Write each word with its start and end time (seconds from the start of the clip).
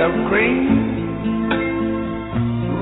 of 0.00 0.12
green, 0.28 1.48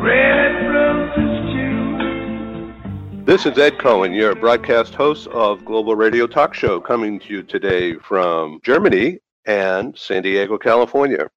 red 0.03 0.53
roses 0.69 1.53
too. 1.53 3.25
This 3.25 3.47
is 3.47 3.57
Ed 3.57 3.79
Cohen, 3.79 4.13
your 4.13 4.35
broadcast 4.35 4.97
host 4.97 5.29
of 5.29 5.65
Global 5.65 5.95
Radio 5.95 6.27
Talk 6.27 6.55
Show, 6.55 6.81
coming 6.81 7.21
to 7.21 7.29
you 7.29 7.45
today 7.45 7.95
from 7.99 8.59
Germany 8.65 9.21
and 9.47 9.97
San 9.97 10.25
Diego, 10.25 10.59
California. 10.59 11.31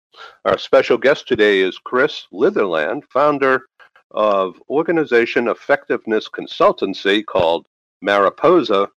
Our 0.45 0.57
special 0.57 0.97
guest 0.97 1.27
today 1.27 1.59
is 1.59 1.77
Chris 1.77 2.25
Litherland, 2.33 3.03
founder 3.13 3.67
of 4.09 4.59
organization 4.71 5.47
effectiveness 5.47 6.27
consultancy 6.27 7.23
called 7.23 7.67
Mariposa 8.01 8.89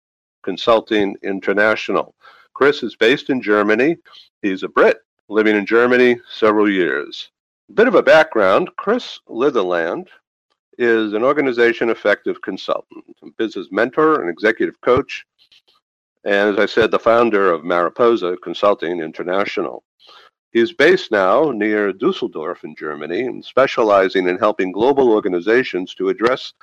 Consulting 0.43 1.15
International. 1.23 2.15
Chris 2.55 2.83
is 2.83 2.97
based 2.97 3.29
in 3.29 3.43
Germany. 3.43 3.99
He's 4.41 4.63
a 4.63 4.69
Brit 4.69 4.97
living 5.31 5.55
in 5.55 5.65
Germany 5.65 6.21
several 6.29 6.69
years. 6.69 7.31
A 7.69 7.73
bit 7.73 7.87
of 7.87 7.95
a 7.95 8.03
background 8.03 8.69
Chris 8.77 9.21
Litherland 9.29 10.09
is 10.77 11.13
an 11.13 11.23
organization 11.23 11.89
effective 11.89 12.43
consultant, 12.43 13.05
business 13.39 13.69
mentor, 13.71 14.23
and 14.23 14.29
executive 14.29 14.81
coach, 14.81 15.25
and 16.25 16.53
as 16.53 16.59
I 16.59 16.67
said, 16.67 16.91
the 16.91 16.99
founder 16.99 17.53
of 17.53 17.65
Mariposa 17.65 18.37
Consulting 18.43 19.01
International. 19.01 19.85
He's 20.53 20.73
based 20.73 21.13
now 21.13 21.53
near 21.53 21.93
Dusseldorf 21.93 22.65
in 22.65 22.75
Germany 22.75 23.21
and 23.21 23.45
specializing 23.45 24.27
in 24.27 24.37
helping 24.37 24.73
global 24.73 25.13
organizations 25.13 25.95
to 25.95 26.09
address 26.09 26.55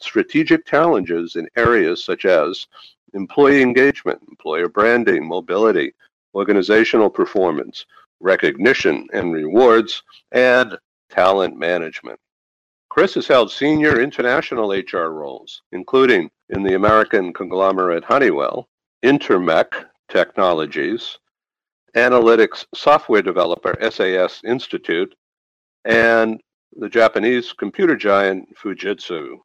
strategic 0.00 0.66
challenges 0.66 1.36
in 1.36 1.48
areas 1.56 2.02
such 2.02 2.24
as 2.24 2.66
employee 3.14 3.62
engagement, 3.62 4.20
employer 4.28 4.68
branding, 4.68 5.24
mobility, 5.24 5.94
organizational 6.34 7.08
performance, 7.08 7.86
recognition 8.20 9.06
and 9.12 9.32
rewards, 9.32 10.02
and 10.32 10.76
talent 11.10 11.56
management. 11.56 12.18
Chris 12.88 13.14
has 13.14 13.26
held 13.26 13.50
senior 13.50 14.00
international 14.00 14.70
HR 14.70 15.08
roles, 15.08 15.62
including 15.72 16.30
in 16.48 16.62
the 16.62 16.74
American 16.74 17.32
conglomerate 17.32 18.04
Honeywell, 18.04 18.68
Intermec 19.04 19.66
Technologies, 20.08 21.18
Analytics 21.94 22.64
Software 22.74 23.22
Developer 23.22 23.76
SAS 23.90 24.40
Institute, 24.44 25.14
and 25.84 26.40
the 26.78 26.88
Japanese 26.88 27.52
computer 27.52 27.96
giant 27.96 28.48
Fujitsu. 28.56 29.36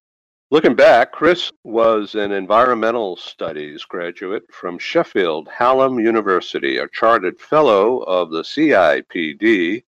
Looking 0.53 0.75
back, 0.75 1.13
Chris 1.13 1.49
was 1.63 2.13
an 2.13 2.33
environmental 2.33 3.15
studies 3.15 3.85
graduate 3.85 4.43
from 4.51 4.77
Sheffield 4.77 5.47
Hallam 5.47 5.97
University, 5.97 6.75
a 6.77 6.89
chartered 6.89 7.39
fellow 7.39 7.99
of 7.99 8.31
the 8.31 8.41
CIPD, 8.41 9.81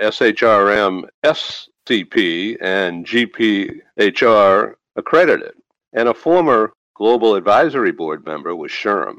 SHRM, 0.00 1.08
SCP, 1.24 2.56
and 2.60 3.04
GPHR 3.04 4.74
accredited, 4.94 5.54
and 5.92 6.08
a 6.08 6.14
former 6.14 6.72
Global 6.94 7.34
Advisory 7.34 7.90
Board 7.90 8.24
member 8.24 8.54
with 8.54 8.70
SHRM. 8.70 9.16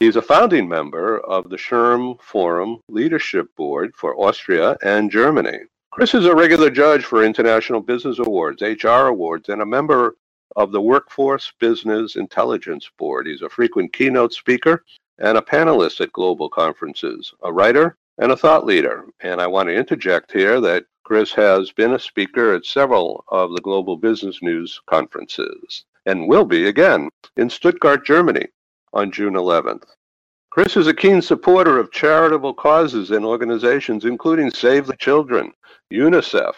He's 0.00 0.16
a 0.16 0.22
founding 0.22 0.66
member 0.66 1.20
of 1.20 1.50
the 1.50 1.58
SHRM 1.58 2.18
Forum 2.22 2.80
Leadership 2.88 3.54
Board 3.54 3.94
for 3.94 4.16
Austria 4.16 4.78
and 4.82 5.10
Germany. 5.10 5.58
Chris 5.90 6.14
is 6.14 6.24
a 6.24 6.34
regular 6.34 6.70
judge 6.70 7.04
for 7.04 7.22
International 7.22 7.82
Business 7.82 8.18
Awards, 8.18 8.62
HR 8.62 9.08
Awards, 9.08 9.50
and 9.50 9.60
a 9.60 9.66
member 9.66 10.16
of 10.56 10.72
the 10.72 10.80
Workforce 10.80 11.52
Business 11.58 12.16
Intelligence 12.16 12.90
Board. 12.98 13.26
He's 13.26 13.42
a 13.42 13.48
frequent 13.48 13.92
keynote 13.92 14.32
speaker 14.32 14.84
and 15.18 15.38
a 15.38 15.42
panelist 15.42 16.00
at 16.00 16.12
global 16.12 16.48
conferences, 16.48 17.32
a 17.42 17.52
writer 17.52 17.96
and 18.18 18.32
a 18.32 18.36
thought 18.36 18.66
leader. 18.66 19.04
And 19.20 19.40
I 19.40 19.46
want 19.46 19.68
to 19.68 19.74
interject 19.74 20.32
here 20.32 20.60
that 20.60 20.84
Chris 21.04 21.32
has 21.32 21.72
been 21.72 21.94
a 21.94 21.98
speaker 21.98 22.54
at 22.54 22.64
several 22.64 23.24
of 23.28 23.52
the 23.52 23.60
Global 23.60 23.96
Business 23.96 24.42
News 24.42 24.80
conferences 24.86 25.84
and 26.06 26.28
will 26.28 26.44
be 26.44 26.68
again 26.68 27.08
in 27.36 27.50
Stuttgart, 27.50 28.04
Germany 28.04 28.46
on 28.92 29.10
June 29.10 29.34
11th. 29.34 29.84
Chris 30.50 30.76
is 30.76 30.86
a 30.86 30.94
keen 30.94 31.22
supporter 31.22 31.78
of 31.78 31.90
charitable 31.92 32.52
causes 32.52 33.10
and 33.10 33.24
organizations, 33.24 34.04
including 34.04 34.50
Save 34.50 34.86
the 34.86 34.96
Children, 34.96 35.52
UNICEF, 35.90 36.52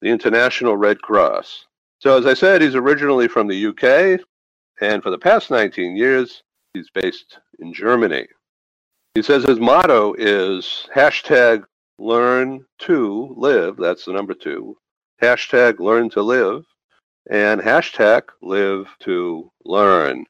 the 0.00 0.08
International 0.08 0.76
Red 0.76 1.00
Cross. 1.00 1.66
So, 2.04 2.18
as 2.18 2.26
I 2.26 2.34
said, 2.34 2.60
he's 2.60 2.74
originally 2.74 3.28
from 3.28 3.48
the 3.48 3.66
UK, 3.68 4.20
and 4.82 5.02
for 5.02 5.08
the 5.08 5.16
past 5.16 5.50
19 5.50 5.96
years, 5.96 6.42
he's 6.74 6.90
based 6.90 7.38
in 7.60 7.72
Germany. 7.72 8.26
He 9.14 9.22
says 9.22 9.42
his 9.42 9.58
motto 9.58 10.12
is 10.18 10.86
hashtag 10.94 11.64
learn 11.98 12.66
to 12.80 13.34
live, 13.38 13.78
that's 13.78 14.04
the 14.04 14.12
number 14.12 14.34
two, 14.34 14.76
hashtag 15.22 15.78
learn 15.78 16.10
to 16.10 16.20
live, 16.20 16.66
and 17.30 17.58
hashtag 17.58 18.24
live 18.42 18.86
to 19.00 19.50
learn. 19.64 20.26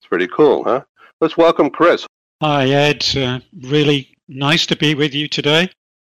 It's 0.00 0.08
pretty 0.08 0.26
cool, 0.26 0.64
huh? 0.64 0.82
Let's 1.20 1.36
welcome 1.36 1.70
Chris. 1.70 2.04
Hi, 2.42 2.66
Ed. 2.66 3.06
Uh, 3.16 3.38
really 3.62 4.12
nice 4.26 4.66
to 4.66 4.76
be 4.76 4.96
with 4.96 5.14
you 5.14 5.28
today. 5.28 5.70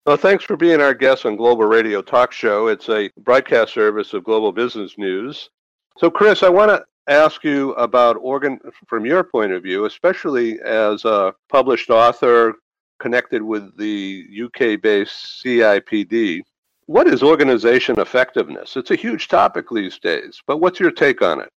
Well, 0.09 0.17
thanks 0.17 0.43
for 0.43 0.57
being 0.57 0.81
our 0.81 0.95
guest 0.95 1.27
on 1.27 1.35
Global 1.35 1.65
Radio 1.65 2.01
Talk 2.01 2.31
Show. 2.31 2.65
It's 2.65 2.89
a 2.89 3.11
broadcast 3.19 3.75
service 3.75 4.15
of 4.15 4.23
Global 4.23 4.51
Business 4.51 4.97
News. 4.97 5.51
So, 5.99 6.09
Chris, 6.09 6.41
I 6.41 6.49
want 6.49 6.71
to 6.71 6.83
ask 7.07 7.43
you 7.43 7.73
about 7.73 8.17
organ 8.19 8.59
from 8.87 9.05
your 9.05 9.23
point 9.23 9.51
of 9.51 9.61
view, 9.61 9.85
especially 9.85 10.59
as 10.61 11.05
a 11.05 11.35
published 11.47 11.91
author 11.91 12.55
connected 12.97 13.43
with 13.43 13.77
the 13.77 14.25
UK-based 14.45 15.43
CIPD. 15.45 16.41
What 16.87 17.07
is 17.07 17.21
organization 17.21 17.99
effectiveness? 17.99 18.77
It's 18.77 18.89
a 18.89 18.95
huge 18.95 19.27
topic 19.27 19.67
these 19.71 19.99
days, 19.99 20.41
but 20.47 20.57
what's 20.57 20.79
your 20.79 20.89
take 20.89 21.21
on 21.21 21.39
it? 21.39 21.49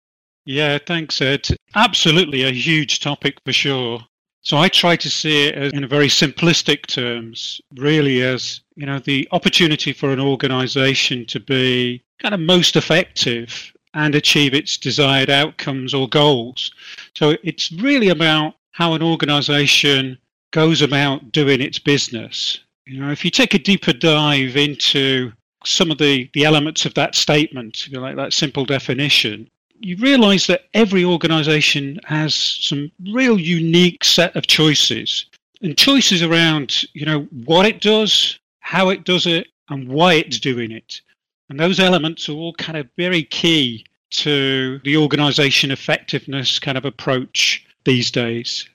Yeah, 0.45 0.79
thanks, 0.85 1.21
Ed. 1.21 1.47
Absolutely 1.77 2.43
a 2.43 2.51
huge 2.51 2.99
topic 2.99 3.39
for 3.45 3.53
sure. 3.53 4.01
So 4.43 4.57
I 4.57 4.69
try 4.69 4.97
to 4.97 5.11
see 5.11 5.49
it 5.49 5.55
as, 5.55 5.73
in 5.73 5.87
very 5.87 6.09
simplistic 6.09 6.87
terms, 6.87 7.61
really 7.77 8.23
as 8.23 8.61
you 8.77 8.87
know 8.87 8.99
the 8.99 9.29
opportunity 9.33 9.93
for 9.93 10.13
an 10.13 10.21
organisation 10.21 11.27
to 11.27 11.41
be 11.41 12.03
kind 12.21 12.35
of 12.35 12.41
most 12.41 12.77
effective 12.77 13.73
and 13.95 14.15
achieve 14.15 14.55
its 14.55 14.77
desired 14.77 15.31
outcomes 15.31 15.93
or 15.93 16.09
goals. 16.09 16.71
So 17.15 17.37
it's 17.43 17.73
really 17.73 18.09
about 18.09 18.55
how 18.73 18.95
an 18.95 19.03
organisation 19.03 20.17
goes 20.53 20.81
about 20.83 21.33
doing 21.33 21.61
its 21.61 21.79
business. 21.79 22.61
You 22.87 23.01
know, 23.01 23.11
if 23.11 23.25
you 23.25 23.31
take 23.31 23.55
a 23.55 23.59
deeper 23.59 23.93
dive 23.93 24.57
into 24.57 25.33
some 25.65 25.91
of 25.91 25.99
the, 25.99 26.31
the 26.33 26.45
elements 26.45 26.87
of 26.87 26.95
that 26.95 27.15
statement, 27.15 27.87
you 27.87 27.95
know, 27.95 28.01
like 28.01 28.17
that 28.17 28.33
simple 28.33 28.65
definition, 28.65 29.51
you 29.81 29.97
realize 29.97 30.47
that 30.47 30.69
every 30.75 31.05
organization 31.05 31.99
has 32.05 32.35
some 32.35 32.91
real 33.13 33.39
unique 33.39 34.05
set 34.05 34.35
of 34.37 34.47
choices 34.47 35.27
and 35.63 35.77
choices 35.77 36.23
around 36.23 36.83
you 36.95 37.05
know 37.05 37.23
what 37.47 37.67
it 37.67 37.81
does 37.81 38.39
how 38.61 38.91
it 38.91 39.05
does 39.05 39.27
it 39.27 39.49
and 39.71 39.89
why 39.89 40.15
it's 40.15 40.39
doing 40.39 40.71
it. 40.71 41.01
And 41.49 41.59
those 41.59 41.81
elements 41.81 42.29
are 42.29 42.35
all 42.35 42.55
kind 42.55 42.79
of 42.79 42.89
very 42.97 43.25
key 43.25 43.85
to 44.11 44.79
the 44.85 44.97
organization 44.97 45.71
effectiveness 45.71 46.59
kind 46.59 46.79
of 46.79 46.85
approach 46.85 47.67
these 47.85 48.11
days. 48.11 48.69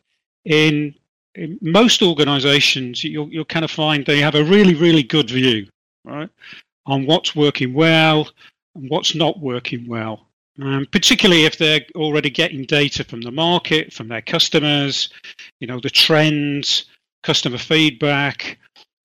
In, 0.46 0.94
in 1.36 1.58
most 1.62 2.02
organizations 2.02 3.04
you'll, 3.04 3.30
you'll 3.30 3.46
kind 3.46 3.66
of 3.66 3.72
find 3.72 4.06
they 4.06 4.20
have 4.20 4.36
a 4.36 4.44
really 4.44 4.76
really 4.76 5.04
good 5.04 5.30
view 5.30 5.68
right 6.04 6.30
on 6.86 7.06
what's 7.06 7.36
working 7.36 7.74
well 7.74 8.30
and 8.76 8.90
what's 8.90 9.16
not 9.16 9.40
working 9.40 9.88
well 9.88 10.28
um, 10.62 10.86
particularly 10.92 11.46
if 11.46 11.58
they're 11.58 11.86
already 11.96 12.30
getting 12.30 12.64
data 12.64 13.04
from 13.04 13.22
the 13.22 13.32
market, 13.32 13.94
from 13.94 14.08
their 14.08 14.22
customers, 14.22 15.10
you 15.60 15.68
know, 15.68 15.80
the 15.80 15.90
trends, 15.90 16.86
customer 17.24 17.58
feedback, 17.58 18.58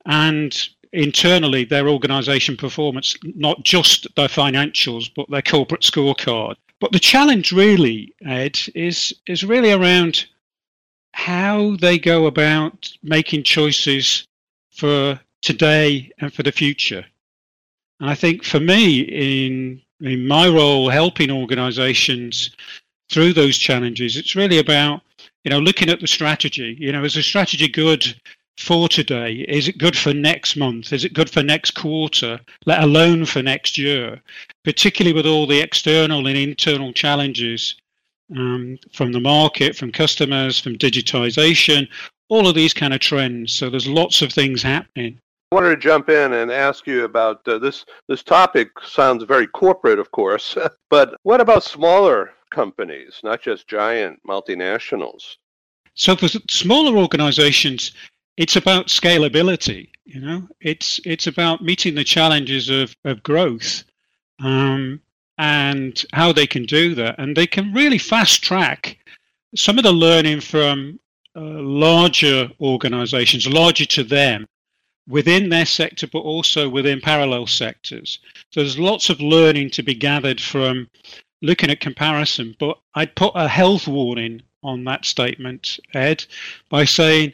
and 0.06 0.68
internally 0.92 1.64
their 1.64 1.88
organization 1.88 2.56
performance, 2.56 3.16
not 3.22 3.62
just 3.64 4.06
their 4.16 4.28
financials, 4.28 5.10
but 5.14 5.30
their 5.30 5.42
corporate 5.42 5.82
scorecard. 5.82 6.54
But 6.80 6.92
the 6.92 6.98
challenge 6.98 7.52
really, 7.52 8.14
Ed, 8.24 8.58
is 8.74 9.12
is 9.26 9.44
really 9.44 9.72
around 9.72 10.26
how 11.12 11.76
they 11.76 11.98
go 11.98 12.26
about 12.26 12.90
making 13.02 13.42
choices 13.42 14.26
for 14.70 15.20
today 15.42 16.10
and 16.20 16.32
for 16.32 16.42
the 16.42 16.52
future. 16.52 17.04
And 17.98 18.08
I 18.08 18.14
think 18.14 18.44
for 18.44 18.60
me, 18.60 19.00
in 19.00 19.82
in 20.00 20.26
my 20.26 20.48
role 20.48 20.88
helping 20.88 21.30
organizations 21.30 22.50
through 23.10 23.32
those 23.32 23.58
challenges, 23.58 24.16
it's 24.16 24.36
really 24.36 24.58
about, 24.58 25.02
you 25.44 25.50
know, 25.50 25.58
looking 25.58 25.88
at 25.88 26.00
the 26.00 26.06
strategy. 26.06 26.76
You 26.78 26.92
know, 26.92 27.04
is 27.04 27.14
the 27.14 27.22
strategy 27.22 27.68
good 27.68 28.14
for 28.56 28.88
today? 28.88 29.44
Is 29.48 29.68
it 29.68 29.78
good 29.78 29.96
for 29.96 30.12
next 30.12 30.56
month? 30.56 30.92
Is 30.92 31.04
it 31.04 31.14
good 31.14 31.30
for 31.30 31.42
next 31.42 31.72
quarter, 31.72 32.40
let 32.66 32.82
alone 32.82 33.24
for 33.24 33.42
next 33.42 33.78
year? 33.78 34.20
Particularly 34.64 35.14
with 35.14 35.26
all 35.26 35.46
the 35.46 35.60
external 35.60 36.26
and 36.26 36.36
internal 36.36 36.92
challenges 36.92 37.74
um, 38.36 38.78
from 38.92 39.12
the 39.12 39.20
market, 39.20 39.76
from 39.76 39.90
customers, 39.90 40.58
from 40.60 40.76
digitization, 40.76 41.88
all 42.28 42.46
of 42.46 42.54
these 42.54 42.74
kind 42.74 42.94
of 42.94 43.00
trends. 43.00 43.52
So 43.52 43.70
there's 43.70 43.88
lots 43.88 44.22
of 44.22 44.32
things 44.32 44.62
happening. 44.62 45.18
I 45.52 45.56
wanted 45.56 45.70
to 45.70 45.76
jump 45.78 46.08
in 46.08 46.34
and 46.34 46.52
ask 46.52 46.86
you 46.86 47.04
about 47.04 47.46
uh, 47.48 47.58
this. 47.58 47.84
This 48.06 48.22
topic 48.22 48.70
sounds 48.84 49.24
very 49.24 49.48
corporate, 49.48 49.98
of 49.98 50.12
course, 50.12 50.56
but 50.90 51.16
what 51.24 51.40
about 51.40 51.64
smaller 51.64 52.30
companies, 52.50 53.18
not 53.24 53.42
just 53.42 53.66
giant 53.66 54.20
multinationals? 54.24 55.36
So 55.94 56.14
for 56.14 56.28
smaller 56.28 56.96
organizations, 56.96 57.92
it's 58.36 58.54
about 58.54 58.86
scalability. 58.86 59.88
You 60.04 60.20
know, 60.20 60.48
it's 60.60 61.00
it's 61.04 61.26
about 61.26 61.64
meeting 61.64 61.96
the 61.96 62.04
challenges 62.04 62.70
of, 62.70 62.94
of 63.04 63.20
growth 63.24 63.82
um, 64.38 65.00
and 65.38 66.04
how 66.12 66.32
they 66.32 66.46
can 66.46 66.64
do 66.64 66.94
that. 66.94 67.16
And 67.18 67.36
they 67.36 67.48
can 67.48 67.72
really 67.72 67.98
fast 67.98 68.44
track 68.44 68.98
some 69.56 69.78
of 69.78 69.84
the 69.84 69.92
learning 69.92 70.42
from 70.42 71.00
uh, 71.34 71.40
larger 71.40 72.48
organizations, 72.60 73.48
larger 73.48 73.86
to 73.86 74.04
them, 74.04 74.46
within 75.08 75.48
their 75.48 75.66
sector, 75.66 76.06
but 76.06 76.20
also 76.20 76.68
within 76.68 77.00
parallel 77.00 77.46
sectors. 77.46 78.18
So 78.50 78.60
there's 78.60 78.78
lots 78.78 79.10
of 79.10 79.20
learning 79.20 79.70
to 79.70 79.82
be 79.82 79.94
gathered 79.94 80.40
from 80.40 80.88
looking 81.42 81.70
at 81.70 81.80
comparison. 81.80 82.54
But 82.58 82.78
I'd 82.94 83.14
put 83.16 83.32
a 83.34 83.48
health 83.48 83.88
warning 83.88 84.42
on 84.62 84.84
that 84.84 85.04
statement, 85.04 85.80
Ed, 85.94 86.24
by 86.68 86.84
saying 86.84 87.32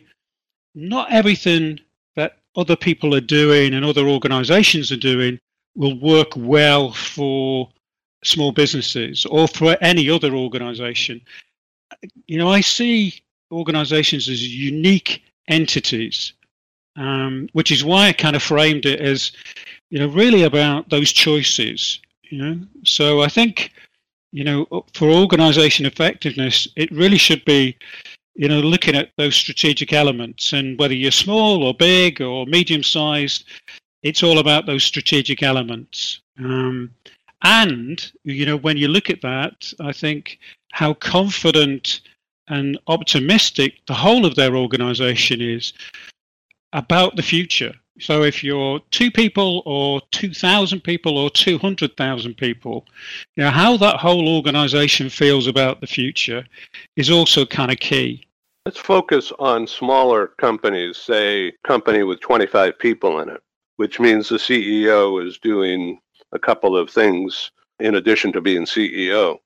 not 0.74 1.12
everything 1.12 1.80
that 2.14 2.38
other 2.54 2.76
people 2.76 3.14
are 3.14 3.20
doing 3.20 3.74
and 3.74 3.84
other 3.84 4.06
organizations 4.08 4.92
are 4.92 4.96
doing 4.96 5.38
will 5.74 5.98
work 5.98 6.28
well 6.36 6.92
for 6.92 7.68
small 8.24 8.52
businesses 8.52 9.26
or 9.26 9.46
for 9.46 9.76
any 9.80 10.08
other 10.08 10.34
organization. 10.34 11.20
You 12.26 12.38
know, 12.38 12.48
I 12.48 12.60
see 12.60 13.20
organizations 13.52 14.28
as 14.28 14.46
unique 14.46 15.22
entities 15.48 16.32
um, 16.96 17.48
which 17.52 17.70
is 17.70 17.84
why 17.84 18.08
I 18.08 18.12
kind 18.12 18.36
of 18.36 18.42
framed 18.42 18.86
it 18.86 19.00
as, 19.00 19.32
you 19.90 19.98
know, 19.98 20.08
really 20.08 20.42
about 20.42 20.88
those 20.88 21.12
choices. 21.12 22.00
You 22.30 22.38
know, 22.38 22.60
so 22.84 23.22
I 23.22 23.28
think, 23.28 23.72
you 24.32 24.44
know, 24.44 24.84
for 24.94 25.10
organization 25.10 25.86
effectiveness, 25.86 26.66
it 26.76 26.90
really 26.90 27.18
should 27.18 27.44
be, 27.44 27.76
you 28.34 28.48
know, 28.48 28.60
looking 28.60 28.96
at 28.96 29.12
those 29.16 29.36
strategic 29.36 29.92
elements, 29.92 30.52
and 30.52 30.78
whether 30.78 30.94
you're 30.94 31.10
small 31.12 31.62
or 31.62 31.72
big 31.72 32.20
or 32.20 32.46
medium 32.46 32.82
sized, 32.82 33.44
it's 34.02 34.22
all 34.22 34.38
about 34.38 34.66
those 34.66 34.84
strategic 34.84 35.42
elements. 35.42 36.20
Um, 36.38 36.90
and 37.42 38.10
you 38.24 38.46
know, 38.46 38.56
when 38.56 38.76
you 38.76 38.88
look 38.88 39.10
at 39.10 39.22
that, 39.22 39.72
I 39.80 39.92
think 39.92 40.38
how 40.72 40.94
confident 40.94 42.00
and 42.48 42.78
optimistic 42.86 43.74
the 43.86 43.94
whole 43.94 44.24
of 44.24 44.34
their 44.36 44.56
organization 44.56 45.40
is 45.40 45.72
about 46.72 47.16
the 47.16 47.22
future. 47.22 47.72
So 47.98 48.22
if 48.22 48.44
you're 48.44 48.80
two 48.90 49.10
people 49.10 49.62
or 49.64 50.02
2,000 50.12 50.82
people 50.82 51.16
or 51.16 51.30
200,000 51.30 52.34
people, 52.36 52.84
you 53.36 53.44
know, 53.44 53.50
how 53.50 53.76
that 53.78 53.96
whole 53.96 54.28
organization 54.36 55.08
feels 55.08 55.46
about 55.46 55.80
the 55.80 55.86
future 55.86 56.44
is 56.96 57.10
also 57.10 57.46
kind 57.46 57.70
of 57.70 57.78
key. 57.78 58.26
Let's 58.66 58.78
focus 58.78 59.32
on 59.38 59.66
smaller 59.66 60.28
companies, 60.38 60.98
say 60.98 61.52
company 61.64 62.02
with 62.02 62.20
25 62.20 62.78
people 62.78 63.20
in 63.20 63.30
it, 63.30 63.40
which 63.76 63.98
means 63.98 64.28
the 64.28 64.36
CEO 64.36 65.24
is 65.24 65.38
doing 65.38 65.98
a 66.32 66.38
couple 66.38 66.76
of 66.76 66.90
things 66.90 67.50
in 67.80 67.94
addition 67.94 68.32
to 68.32 68.40
being 68.40 68.64
CEO. 68.64 69.38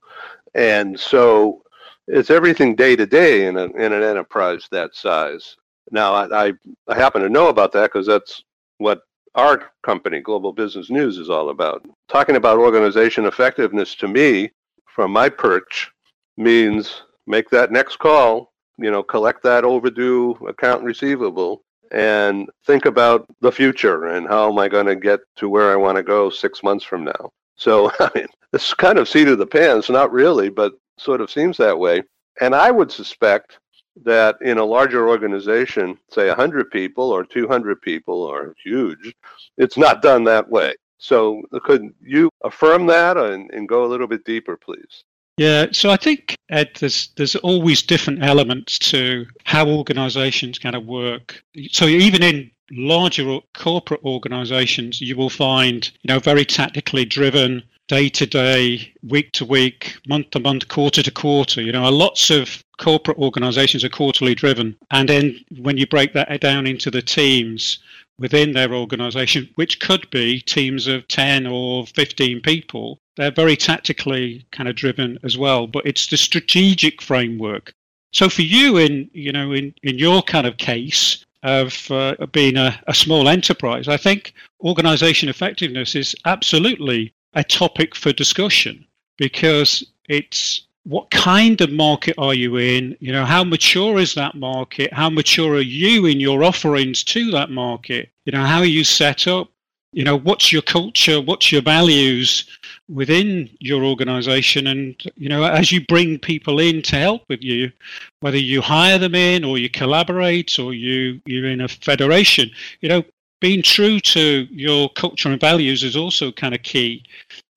And 0.55 0.99
so 0.99 1.63
it's 2.09 2.31
everything 2.31 2.75
day 2.75 2.97
to 2.97 3.07
day 3.07 3.47
in, 3.47 3.57
in 3.57 3.93
an 3.93 4.03
enterprise 4.03 4.67
that 4.73 4.95
size. 4.95 5.57
Now, 5.91 6.15
I, 6.15 6.53
I 6.89 6.95
happen 6.95 7.23
to 7.23 7.29
know 7.29 7.49
about 7.49 7.73
that 7.73 7.93
because 7.93 8.07
that's 8.07 8.43
what 8.79 9.03
our 9.35 9.71
company, 9.83 10.21
Global 10.21 10.53
Business 10.53 10.91
News, 10.91 11.19
is 11.19 11.31
all 11.31 11.51
about. 11.51 11.85
Talking 12.09 12.37
about 12.37 12.59
organization 12.59 13.27
effectiveness 13.27 13.95
to 13.97 14.09
me, 14.09 14.51
from 14.87 15.13
my 15.13 15.29
perch, 15.29 15.91
means 16.37 17.03
make 17.27 17.49
that 17.51 17.71
next 17.71 17.99
call, 17.99 18.53
you 18.79 18.91
know, 18.91 19.03
collect 19.03 19.43
that 19.43 19.65
overdue 19.65 20.33
account 20.49 20.83
receivable, 20.83 21.63
and 21.93 22.49
think 22.67 22.87
about 22.87 23.27
the 23.41 23.53
future 23.53 24.07
and 24.07 24.29
how 24.29 24.51
am 24.51 24.59
I 24.59 24.69
going 24.69 24.87
to 24.87 24.97
get 24.97 25.21
to 25.37 25.49
where 25.49 25.73
I 25.73 25.77
want 25.77 25.97
to 25.97 26.03
go 26.03 26.31
six 26.31 26.63
months 26.63 26.85
from 26.85 27.05
now. 27.05 27.31
So, 27.57 27.91
I 28.01 28.11
mean, 28.15 28.27
it's 28.53 28.75
kind 28.75 28.99
of 28.99 29.09
seat 29.09 29.29
of 29.29 29.39
the 29.39 29.47
pants, 29.47 29.91
not 29.91 30.13
really, 30.13 30.49
but 30.49 30.73
sort 30.99 31.21
of 31.21 31.31
seems 31.31 31.57
that 31.57 31.79
way. 31.79 32.03
And 32.41 32.55
I 32.55 32.71
would 32.71 32.91
suspect 32.91 33.59
that 34.05 34.37
in 34.41 34.59
a 34.59 34.65
larger 34.65 35.09
organization, 35.09 35.99
say 36.11 36.29
100 36.29 36.71
people 36.71 37.11
or 37.11 37.25
200 37.25 37.81
people 37.83 38.23
or 38.23 38.55
huge, 38.63 39.15
it's 39.57 39.77
not 39.77 40.03
done 40.03 40.25
that 40.25 40.49
way. 40.49 40.75
So 40.99 41.43
could 41.65 41.95
you 42.03 42.31
affirm 42.45 42.87
that 42.87 43.17
and, 43.17 43.51
and 43.53 43.69
go 43.69 43.85
a 43.85 43.89
little 43.89 44.07
bit 44.07 44.25
deeper, 44.25 44.57
please? 44.57 45.05
Yeah, 45.37 45.67
so 45.73 45.91
I 45.91 45.97
think 45.97 46.37
Ed, 46.51 46.73
there's 46.79 47.09
there's 47.17 47.35
always 47.37 47.81
different 47.81 48.23
elements 48.23 48.79
to 48.91 49.25
how 49.45 49.67
organisations 49.69 50.59
kind 50.59 50.77
of 50.77 50.85
work. 50.85 51.43
So 51.71 51.87
even 51.87 52.23
in 52.23 52.51
larger 52.73 53.39
corporate 53.55 54.03
organisations, 54.05 55.01
you 55.01 55.17
will 55.17 55.31
find 55.31 55.91
you 56.03 56.13
know 56.13 56.19
very 56.19 56.45
tactically 56.45 57.07
driven 57.07 57.63
day 57.91 58.09
to 58.09 58.25
day, 58.25 58.93
week 59.03 59.33
to 59.33 59.45
week, 59.45 59.97
month 60.07 60.31
to 60.31 60.39
month, 60.39 60.69
quarter 60.69 61.03
to 61.03 61.11
quarter. 61.11 61.61
You 61.61 61.73
know, 61.73 61.91
lots 61.91 62.31
of 62.31 62.63
corporate 62.79 63.19
organizations 63.19 63.83
are 63.83 63.89
quarterly 63.89 64.33
driven. 64.33 64.77
And 64.93 65.09
then 65.09 65.45
when 65.59 65.77
you 65.77 65.89
break 65.89 66.13
that 66.13 66.41
down 66.41 66.69
into 66.69 66.89
the 66.89 67.03
teams 67.03 67.81
within 68.17 68.53
their 68.53 68.73
organization, 68.73 69.49
which 69.57 69.81
could 69.81 70.09
be 70.11 70.41
teams 70.41 70.87
of 70.87 71.09
10 71.09 71.49
or 71.49 71.85
15 71.85 72.41
people, 72.43 72.97
they're 73.17 73.33
very 73.33 73.57
tactically 73.57 74.47
kind 74.53 74.69
of 74.69 74.77
driven 74.77 75.19
as 75.25 75.37
well. 75.37 75.67
But 75.67 75.85
it's 75.85 76.07
the 76.07 76.17
strategic 76.17 77.03
framework. 77.03 77.73
So 78.13 78.29
for 78.29 78.43
you 78.43 78.77
in, 78.77 79.11
you 79.13 79.33
know, 79.33 79.51
in, 79.51 79.75
in 79.83 79.99
your 79.99 80.23
kind 80.23 80.47
of 80.47 80.59
case, 80.59 81.25
of 81.43 81.91
uh, 81.91 82.15
being 82.33 82.59
a, 82.59 82.79
a 82.87 82.93
small 82.93 83.27
enterprise, 83.27 83.89
I 83.89 83.97
think 83.97 84.35
organization 84.63 85.31
effectiveness 85.31 85.95
is 85.95 86.15
absolutely 86.27 87.15
a 87.35 87.45
topic 87.45 87.95
for 87.95 88.13
discussion 88.13 88.85
because 89.17 89.85
it's 90.09 90.63
what 90.85 91.11
kind 91.11 91.61
of 91.61 91.71
market 91.71 92.15
are 92.19 92.35
you 92.35 92.57
in? 92.57 92.97
You 93.01 93.13
know, 93.13 93.25
how 93.25 93.45
mature 93.45 93.99
is 93.99 94.15
that 94.15 94.35
market? 94.35 94.93
How 94.93 95.11
mature 95.11 95.55
are 95.55 95.61
you 95.61 96.07
in 96.07 96.21
your 96.21 96.43
offerings 96.43 97.05
to 97.05 97.31
that 97.33 97.51
market? 97.51 98.11
You 98.25 98.33
know, 98.33 98.45
how 98.45 98.59
are 98.59 98.65
you 98.65 98.85
set 98.85 99.29
up? 99.29 99.49
You 99.93 100.05
know, 100.05 100.17
what's 100.17 100.53
your 100.53 100.63
culture? 100.63 101.21
What's 101.21 101.51
your 101.51 101.63
values 101.63 102.45
within 102.89 103.51
your 103.59 103.85
organization? 103.85 104.69
And, 104.69 104.95
you 105.17 105.29
know, 105.29 105.45
as 105.45 105.73
you 105.73 105.85
bring 105.87 106.19
people 106.19 106.61
in 106.61 106.81
to 106.83 106.97
help 106.97 107.25
with 107.29 107.43
you, 107.43 107.73
whether 108.21 108.39
you 108.39 108.61
hire 108.61 108.99
them 108.99 109.15
in 109.15 109.45
or 109.45 109.59
you 109.59 109.69
collaborate 109.69 110.59
or 110.59 110.73
you, 110.75 111.21
you're 111.27 111.49
in 111.49 111.61
a 111.61 111.69
federation, 111.69 112.51
you 112.81 112.89
know, 112.89 113.03
being 113.41 113.63
true 113.63 114.01
to 114.01 114.47
your 114.51 114.91
culture 114.91 115.31
and 115.31 115.41
values 115.41 115.83
is 115.83 115.97
also 115.97 116.31
kind 116.33 116.55
of 116.55 116.63
key, 116.63 117.03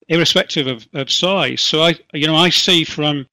irrespective 0.08 0.66
of, 0.66 0.86
of 0.94 1.10
size. 1.10 1.60
So 1.60 1.82
I, 1.82 1.94
you 2.12 2.26
know, 2.26 2.36
I 2.36 2.50
see 2.50 2.84
from, 2.84 3.26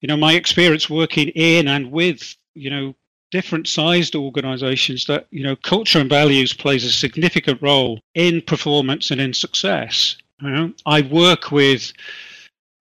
you 0.00 0.08
know, 0.08 0.16
my 0.16 0.34
experience 0.34 0.88
working 0.88 1.28
in 1.28 1.68
and 1.68 1.90
with, 1.90 2.36
you 2.54 2.70
know, 2.70 2.94
different 3.30 3.66
sized 3.66 4.14
organizations 4.14 5.06
that, 5.06 5.26
you 5.30 5.42
know, 5.42 5.56
culture 5.56 5.98
and 5.98 6.08
values 6.08 6.52
plays 6.52 6.84
a 6.84 6.92
significant 6.92 7.60
role 7.60 8.00
in 8.14 8.40
performance 8.42 9.10
and 9.10 9.20
in 9.20 9.34
success. 9.34 10.16
You 10.40 10.50
know, 10.50 10.72
I 10.86 11.02
work 11.02 11.50
with 11.50 11.92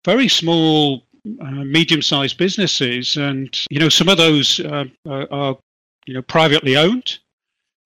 very 0.06 0.28
small, 0.28 1.04
uh, 1.42 1.52
medium-sized 1.52 2.38
businesses, 2.38 3.16
and 3.16 3.58
you 3.70 3.80
know, 3.80 3.90
some 3.90 4.10
of 4.10 4.18
those 4.18 4.60
uh, 4.60 4.86
are, 5.08 5.28
are, 5.32 5.58
you 6.06 6.14
know, 6.14 6.22
privately 6.22 6.76
owned 6.76 7.18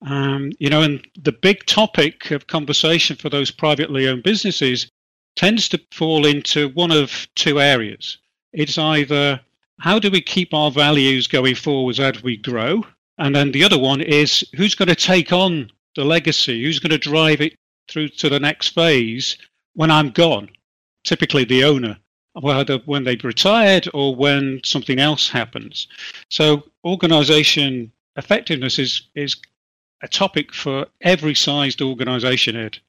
um, 0.05 0.51
you 0.59 0.69
know, 0.69 0.81
and 0.81 1.05
the 1.21 1.31
big 1.31 1.65
topic 1.65 2.31
of 2.31 2.47
conversation 2.47 3.15
for 3.15 3.29
those 3.29 3.51
privately 3.51 4.07
owned 4.07 4.23
businesses 4.23 4.89
tends 5.35 5.69
to 5.69 5.81
fall 5.91 6.25
into 6.25 6.69
one 6.69 6.91
of 6.91 7.27
two 7.35 7.59
areas. 7.59 8.17
It's 8.53 8.77
either 8.77 9.39
how 9.79 9.99
do 9.99 10.09
we 10.09 10.21
keep 10.21 10.53
our 10.53 10.71
values 10.71 11.27
going 11.27 11.55
forwards 11.55 11.99
as 11.99 12.23
we 12.23 12.37
grow? 12.37 12.83
And 13.17 13.35
then 13.35 13.51
the 13.51 13.63
other 13.63 13.77
one 13.77 14.01
is 14.01 14.43
who's 14.55 14.75
going 14.75 14.89
to 14.89 14.95
take 14.95 15.31
on 15.31 15.71
the 15.95 16.05
legacy? 16.05 16.63
Who's 16.63 16.79
going 16.79 16.91
to 16.91 16.97
drive 16.97 17.41
it 17.41 17.55
through 17.87 18.09
to 18.09 18.29
the 18.29 18.39
next 18.39 18.69
phase 18.69 19.37
when 19.73 19.91
I'm 19.91 20.11
gone? 20.11 20.49
Typically 21.03 21.45
the 21.45 21.63
owner, 21.63 21.97
whether 22.33 22.77
when 22.85 23.03
they've 23.03 23.23
retired 23.23 23.87
or 23.93 24.15
when 24.15 24.61
something 24.63 24.99
else 24.99 25.29
happens. 25.29 25.87
So 26.29 26.63
organization 26.85 27.91
effectiveness 28.15 28.79
is, 28.79 29.03
is 29.15 29.35
a 30.01 30.07
topic 30.07 30.53
for 30.53 30.87
every 31.01 31.35
sized 31.35 31.81
organization, 31.81 32.55
Ed. 32.55 32.79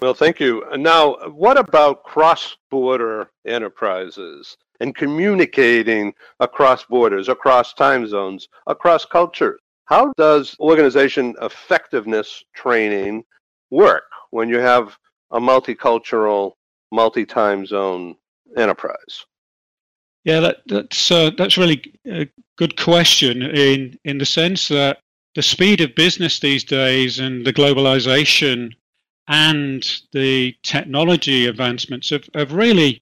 Well, 0.00 0.14
thank 0.14 0.40
you. 0.40 0.64
Now, 0.76 1.16
what 1.28 1.58
about 1.58 2.04
cross 2.04 2.56
border 2.70 3.30
enterprises 3.46 4.56
and 4.80 4.94
communicating 4.94 6.14
across 6.40 6.84
borders, 6.84 7.28
across 7.28 7.74
time 7.74 8.06
zones, 8.06 8.48
across 8.66 9.04
cultures? 9.04 9.60
How 9.84 10.12
does 10.16 10.56
organization 10.60 11.34
effectiveness 11.42 12.44
training 12.54 13.24
work 13.70 14.04
when 14.30 14.48
you 14.48 14.58
have 14.58 14.96
a 15.32 15.40
multicultural, 15.40 16.52
multi-time 16.92 17.66
zone 17.66 18.16
enterprise? 18.56 19.26
Yeah, 20.24 20.40
that, 20.40 20.58
that's 20.66 21.10
uh, 21.10 21.30
that's 21.36 21.56
really 21.56 21.82
a 22.06 22.28
good 22.56 22.76
question 22.76 23.42
in 23.42 23.98
in 24.04 24.18
the 24.18 24.26
sense 24.26 24.68
that 24.68 24.98
the 25.34 25.42
speed 25.42 25.80
of 25.80 25.94
business 25.94 26.40
these 26.40 26.64
days 26.64 27.18
and 27.18 27.46
the 27.46 27.52
globalization 27.52 28.72
and 29.28 30.02
the 30.12 30.54
technology 30.62 31.46
advancements 31.46 32.10
have, 32.10 32.28
have 32.34 32.52
really, 32.52 33.00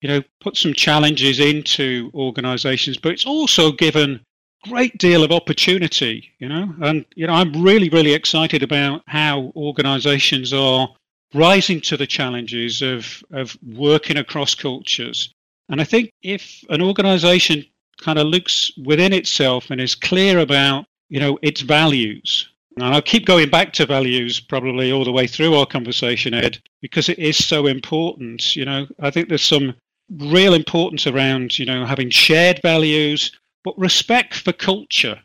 you 0.00 0.08
know, 0.08 0.22
put 0.40 0.56
some 0.56 0.72
challenges 0.72 1.40
into 1.40 2.10
organizations, 2.14 2.96
but 2.96 3.12
it's 3.12 3.26
also 3.26 3.72
given 3.72 4.20
great 4.64 4.96
deal 4.98 5.22
of 5.22 5.30
opportunity, 5.30 6.30
you 6.38 6.48
know, 6.48 6.74
and 6.80 7.04
you 7.14 7.26
know, 7.26 7.34
I'm 7.34 7.62
really, 7.62 7.88
really 7.90 8.14
excited 8.14 8.62
about 8.62 9.02
how 9.06 9.52
organizations 9.54 10.52
are 10.52 10.88
rising 11.34 11.80
to 11.82 11.96
the 11.96 12.06
challenges 12.06 12.80
of, 12.80 13.22
of 13.30 13.56
working 13.62 14.16
across 14.16 14.54
cultures. 14.54 15.32
And 15.68 15.80
I 15.80 15.84
think 15.84 16.10
if 16.22 16.64
an 16.70 16.80
organization 16.80 17.64
kind 18.00 18.18
of 18.18 18.26
looks 18.26 18.72
within 18.84 19.12
itself 19.12 19.70
and 19.70 19.80
is 19.80 19.94
clear 19.94 20.38
about, 20.38 20.86
you 21.08 21.20
know, 21.20 21.38
its 21.42 21.60
values, 21.60 22.48
and 22.76 22.84
I'll 22.94 23.02
keep 23.02 23.26
going 23.26 23.50
back 23.50 23.72
to 23.74 23.86
values 23.86 24.38
probably 24.38 24.92
all 24.92 25.04
the 25.04 25.12
way 25.12 25.26
through 25.26 25.54
our 25.54 25.66
conversation, 25.66 26.34
Ed, 26.34 26.58
because 26.80 27.08
it 27.08 27.18
is 27.18 27.44
so 27.44 27.66
important. 27.66 28.54
You 28.54 28.64
know, 28.64 28.86
I 29.00 29.10
think 29.10 29.28
there's 29.28 29.42
some 29.42 29.74
real 30.16 30.54
importance 30.54 31.06
around, 31.06 31.58
you 31.58 31.66
know, 31.66 31.84
having 31.84 32.10
shared 32.10 32.60
values, 32.62 33.32
but 33.64 33.78
respect 33.78 34.34
for 34.34 34.52
culture. 34.52 35.20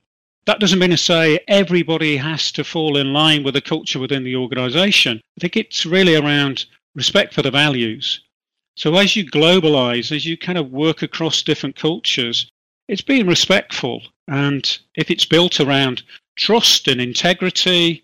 That 0.45 0.59
doesn't 0.59 0.79
mean 0.79 0.89
to 0.89 0.97
say 0.97 1.39
everybody 1.47 2.17
has 2.17 2.51
to 2.53 2.63
fall 2.63 2.97
in 2.97 3.13
line 3.13 3.43
with 3.43 3.53
the 3.53 3.61
culture 3.61 3.99
within 3.99 4.23
the 4.23 4.35
organization. 4.35 5.21
I 5.37 5.39
think 5.39 5.55
it's 5.55 5.85
really 5.85 6.15
around 6.15 6.65
respect 6.95 7.33
for 7.33 7.41
the 7.41 7.51
values. 7.51 8.21
So 8.75 8.95
as 8.95 9.15
you 9.15 9.25
globalize, 9.25 10.11
as 10.13 10.25
you 10.25 10.37
kind 10.37 10.57
of 10.57 10.71
work 10.71 11.01
across 11.03 11.43
different 11.43 11.75
cultures, 11.75 12.51
it's 12.87 13.01
being 13.01 13.27
respectful. 13.27 14.01
And 14.27 14.77
if 14.95 15.11
it's 15.11 15.25
built 15.25 15.59
around 15.59 16.03
trust 16.35 16.87
and 16.87 17.01
integrity, 17.01 18.03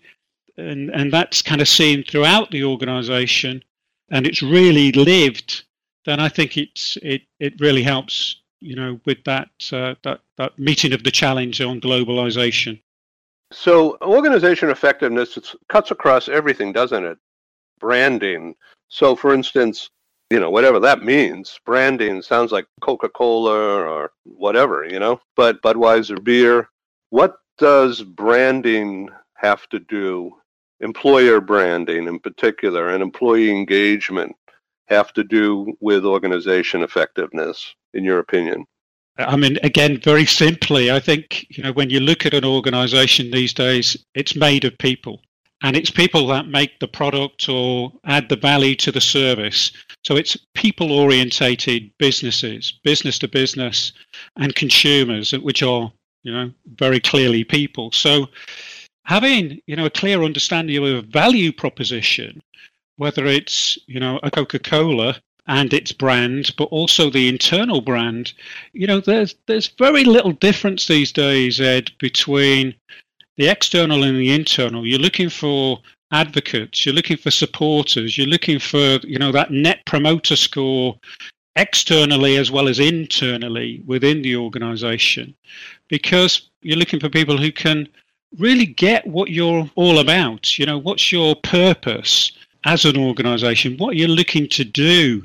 and, 0.56 0.90
and 0.90 1.12
that's 1.12 1.42
kind 1.42 1.60
of 1.60 1.68
seen 1.68 2.04
throughout 2.04 2.50
the 2.50 2.64
organization, 2.64 3.62
and 4.10 4.26
it's 4.26 4.42
really 4.42 4.92
lived, 4.92 5.64
then 6.04 6.20
I 6.20 6.28
think 6.28 6.56
it's 6.56 6.98
it, 7.02 7.22
it 7.38 7.60
really 7.60 7.82
helps 7.82 8.40
you 8.60 8.76
know, 8.76 9.00
with 9.06 9.24
that 9.24 9.48
uh, 9.72 9.94
that 10.04 10.20
that 10.36 10.58
meeting 10.58 10.92
of 10.92 11.02
the 11.02 11.10
challenge 11.10 11.60
on 11.60 11.80
globalization. 11.80 12.80
So, 13.52 13.98
organization 14.02 14.70
effectiveness 14.70 15.36
it 15.36 15.50
cuts 15.68 15.90
across 15.90 16.28
everything, 16.28 16.72
doesn't 16.72 17.04
it? 17.04 17.18
Branding. 17.80 18.54
So, 18.88 19.16
for 19.16 19.34
instance, 19.34 19.90
you 20.30 20.38
know, 20.38 20.50
whatever 20.50 20.78
that 20.78 21.02
means, 21.02 21.58
branding 21.66 22.22
sounds 22.22 22.52
like 22.52 22.66
Coca-Cola 22.80 23.82
or 23.82 24.12
whatever, 24.24 24.84
you 24.84 24.98
know. 24.98 25.20
But 25.36 25.60
Budweiser 25.62 26.22
beer. 26.22 26.68
What 27.10 27.36
does 27.58 28.02
branding 28.02 29.10
have 29.34 29.68
to 29.70 29.80
do? 29.80 30.36
Employer 30.80 31.40
branding, 31.40 32.06
in 32.06 32.20
particular, 32.20 32.90
and 32.90 33.02
employee 33.02 33.50
engagement 33.50 34.34
have 34.86 35.12
to 35.12 35.24
do 35.24 35.72
with 35.80 36.04
organization 36.04 36.82
effectiveness, 36.82 37.74
in 37.92 38.04
your 38.04 38.20
opinion? 38.20 38.64
I 39.18 39.36
mean, 39.36 39.58
again, 39.62 40.00
very 40.00 40.24
simply, 40.24 40.90
I 40.90 41.00
think, 41.00 41.44
you 41.50 41.62
know, 41.62 41.72
when 41.72 41.90
you 41.90 42.00
look 42.00 42.24
at 42.24 42.32
an 42.32 42.44
organization 42.44 43.30
these 43.30 43.52
days, 43.52 43.96
it's 44.14 44.34
made 44.34 44.64
of 44.64 44.78
people. 44.78 45.20
And 45.62 45.76
it's 45.76 45.90
people 45.90 46.26
that 46.28 46.48
make 46.48 46.78
the 46.80 46.88
product 46.88 47.48
or 47.48 47.92
add 48.04 48.28
the 48.28 48.36
value 48.36 48.74
to 48.76 48.90
the 48.90 49.00
service. 49.00 49.72
So 50.04 50.16
it's 50.16 50.36
people 50.54 50.90
orientated 50.92 51.90
businesses, 51.98 52.72
business 52.82 53.18
to 53.18 53.28
business, 53.28 53.92
and 54.36 54.54
consumers, 54.54 55.32
which 55.32 55.62
are, 55.62 55.92
you 56.22 56.32
know, 56.32 56.50
very 56.76 57.00
clearly 57.00 57.44
people. 57.44 57.92
So 57.92 58.28
having, 59.04 59.60
you 59.66 59.76
know, 59.76 59.86
a 59.86 59.90
clear 59.90 60.22
understanding 60.22 60.78
of 60.78 60.84
a 60.84 61.02
value 61.02 61.52
proposition 61.52 62.42
whether 63.00 63.24
it's 63.24 63.78
you 63.86 63.98
know 63.98 64.20
a 64.22 64.30
Coca-Cola 64.30 65.16
and 65.46 65.72
its 65.72 65.90
brand, 65.90 66.54
but 66.58 66.64
also 66.64 67.08
the 67.08 67.28
internal 67.28 67.80
brand. 67.80 68.34
You 68.74 68.86
know, 68.86 69.00
there's 69.00 69.34
there's 69.46 69.68
very 69.78 70.04
little 70.04 70.32
difference 70.32 70.86
these 70.86 71.10
days, 71.10 71.62
Ed, 71.62 71.90
between 71.98 72.74
the 73.40 73.48
external 73.48 74.04
and 74.04 74.18
the 74.18 74.34
internal. 74.34 74.86
You're 74.86 74.98
looking 74.98 75.30
for 75.30 75.80
advocates, 76.12 76.84
you're 76.84 76.94
looking 76.94 77.16
for 77.16 77.30
supporters, 77.30 78.18
you're 78.18 78.26
looking 78.26 78.58
for 78.58 78.98
you 79.02 79.18
know 79.18 79.32
that 79.32 79.50
net 79.50 79.84
promoter 79.86 80.36
score 80.36 80.98
externally 81.56 82.36
as 82.36 82.50
well 82.50 82.68
as 82.68 82.78
internally 82.78 83.82
within 83.86 84.20
the 84.22 84.36
organization 84.36 85.34
because 85.88 86.50
you're 86.62 86.76
looking 86.76 87.00
for 87.00 87.08
people 87.08 87.36
who 87.36 87.50
can 87.50 87.88
really 88.38 88.66
get 88.66 89.04
what 89.06 89.30
you're 89.30 89.68
all 89.74 89.98
about 89.98 90.58
you 90.58 90.64
know 90.64 90.78
what's 90.78 91.10
your 91.10 91.34
purpose 91.36 92.32
as 92.64 92.84
an 92.84 92.96
organization? 92.96 93.76
What 93.78 93.94
are 93.94 93.98
you 93.98 94.08
looking 94.08 94.48
to 94.48 94.64
do 94.64 95.22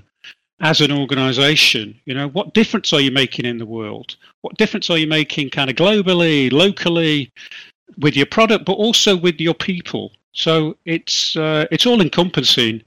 as 0.61 0.81
an 0.81 0.91
organization? 0.91 1.99
You 2.05 2.13
know, 2.13 2.29
what 2.29 2.53
difference 2.53 2.93
are 2.93 3.01
you 3.01 3.11
making 3.11 3.45
in 3.45 3.57
the 3.57 3.65
world? 3.65 4.15
What 4.41 4.57
difference 4.57 4.89
are 4.89 4.97
you 4.97 5.07
making 5.07 5.49
kind 5.49 5.69
of 5.69 5.75
globally, 5.75 6.51
locally, 6.51 7.31
with 7.97 8.15
your 8.15 8.25
product, 8.25 8.65
but 8.65 8.73
also 8.73 9.15
with 9.15 9.39
your 9.39 9.53
people? 9.53 10.11
So 10.33 10.77
it's 10.85 11.35
uh, 11.35 11.65
it's 11.71 11.85
all 11.85 12.01
encompassing 12.01 12.81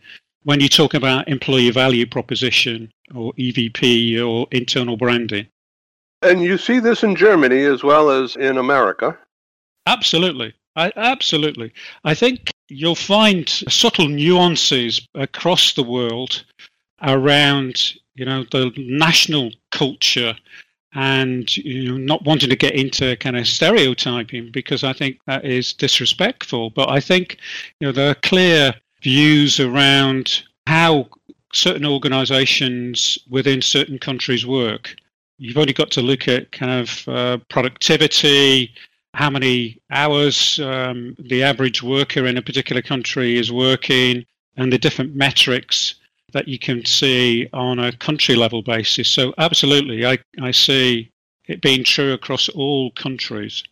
when 0.45 0.61
you 0.61 0.69
talk 0.69 0.95
about 0.95 1.29
employee 1.29 1.71
value 1.71 2.07
proposition 2.07 2.93
or 3.15 3.33
EVP 3.35 4.23
or 4.27 4.47
internal 4.51 4.97
branding. 4.97 5.47
And 6.23 6.43
you 6.43 6.59
see 6.59 6.81
this 6.81 7.03
in 7.03 7.15
Germany 7.15 7.65
as 7.65 7.83
well 7.83 8.11
as 8.11 8.37
in 8.37 8.59
America. 8.59 9.17
Absolutely. 9.87 10.53
I, 10.77 10.93
absolutely. 10.97 11.73
I 12.05 12.15
think 12.15 12.51
you'll 12.69 12.95
find 12.95 13.49
subtle 13.49 14.09
nuances 14.09 15.07
across 15.15 15.73
the 15.75 15.83
world 15.83 16.45
around, 17.03 17.95
you 18.15 18.25
know, 18.25 18.45
the 18.51 18.73
national 18.77 19.51
culture 19.71 20.37
and 20.95 21.57
you 21.57 21.91
know, 21.91 21.97
not 21.97 22.25
wanting 22.25 22.49
to 22.51 22.57
get 22.57 22.75
into 22.75 23.17
kind 23.17 23.37
of 23.37 23.47
stereotyping 23.47 24.51
because 24.51 24.85
I 24.85 24.93
think 24.93 25.19
that 25.27 25.45
is 25.45 25.73
disrespectful. 25.73 26.71
But 26.71 26.91
I 26.91 27.01
think, 27.01 27.39
you 27.81 27.87
know, 27.87 27.93
there 27.93 28.11
are 28.11 28.15
clear 28.15 28.75
views 29.03 29.61
around 29.61 30.43
how 30.67 31.09
certain 31.53 31.87
organizations 31.87 33.19
within 33.29 33.63
certain 33.63 33.99
countries 33.99 34.47
work. 34.47 34.95
You've 35.39 35.59
only 35.59 35.73
got 35.73 35.91
to 35.93 36.03
look 36.03 36.27
at 36.29 36.53
kind 36.53 36.73
of 36.73 37.09
uh, 37.09 37.39
productivity, 37.49 38.75
how 39.15 39.31
many 39.31 39.81
hours 39.91 40.59
um, 40.61 41.17
the 41.19 41.43
average 41.43 41.83
worker 41.83 42.27
in 42.27 42.37
a 42.37 42.43
particular 42.43 42.83
country 42.83 43.39
is 43.39 43.53
working, 43.53 44.25
and 44.57 44.73
the 44.73 44.79
different 44.79 45.15
metrics 45.15 45.95
that 46.33 46.49
you 46.49 46.59
can 46.59 46.85
see 46.85 47.49
on 47.53 47.79
a 47.79 47.93
country 47.93 48.35
level 48.35 48.63
basis. 48.63 49.09
So, 49.09 49.33
absolutely, 49.39 50.07
I, 50.07 50.19
I 50.41 50.51
see 50.51 51.11
it 51.47 51.63
being 51.63 51.85
true 51.85 52.13
across 52.13 52.49
all 52.49 52.91
countries. 52.93 53.65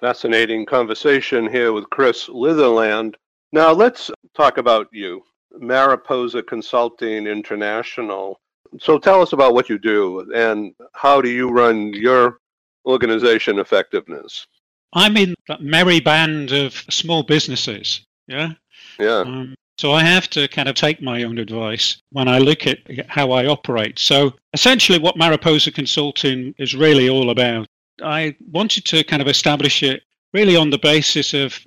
Fascinating 0.00 0.66
conversation 0.66 1.50
here 1.50 1.72
with 1.72 1.90
Chris 1.90 2.28
Litherland. 2.28 3.14
Now, 3.52 3.72
let's 3.72 4.10
talk 4.34 4.58
about 4.58 4.88
you, 4.92 5.22
Mariposa 5.58 6.42
Consulting 6.42 7.26
International. 7.26 8.40
So, 8.78 8.98
tell 8.98 9.22
us 9.22 9.32
about 9.32 9.54
what 9.54 9.68
you 9.68 9.78
do 9.78 10.30
and 10.32 10.74
how 10.92 11.20
do 11.20 11.28
you 11.28 11.50
run 11.50 11.92
your 11.92 12.38
organization 12.84 13.58
effectiveness? 13.58 14.46
I'm 14.92 15.16
in 15.16 15.34
that 15.48 15.60
merry 15.60 16.00
band 16.00 16.52
of 16.52 16.72
small 16.88 17.22
businesses. 17.22 18.06
Yeah. 18.28 18.52
Yeah. 18.98 19.18
Um, 19.20 19.54
so 19.78 19.92
I 19.92 20.02
have 20.02 20.28
to 20.30 20.48
kind 20.48 20.68
of 20.68 20.74
take 20.74 21.02
my 21.02 21.22
own 21.24 21.38
advice 21.38 22.00
when 22.10 22.28
I 22.28 22.38
look 22.38 22.66
at 22.66 22.78
how 23.08 23.32
I 23.32 23.46
operate. 23.46 23.98
So 23.98 24.32
essentially, 24.54 24.98
what 24.98 25.18
Mariposa 25.18 25.70
Consulting 25.70 26.54
is 26.58 26.74
really 26.74 27.08
all 27.10 27.30
about, 27.30 27.66
I 28.02 28.36
wanted 28.50 28.84
to 28.86 29.04
kind 29.04 29.20
of 29.20 29.28
establish 29.28 29.82
it 29.82 30.02
really 30.32 30.56
on 30.56 30.70
the 30.70 30.78
basis 30.78 31.34
of 31.34 31.58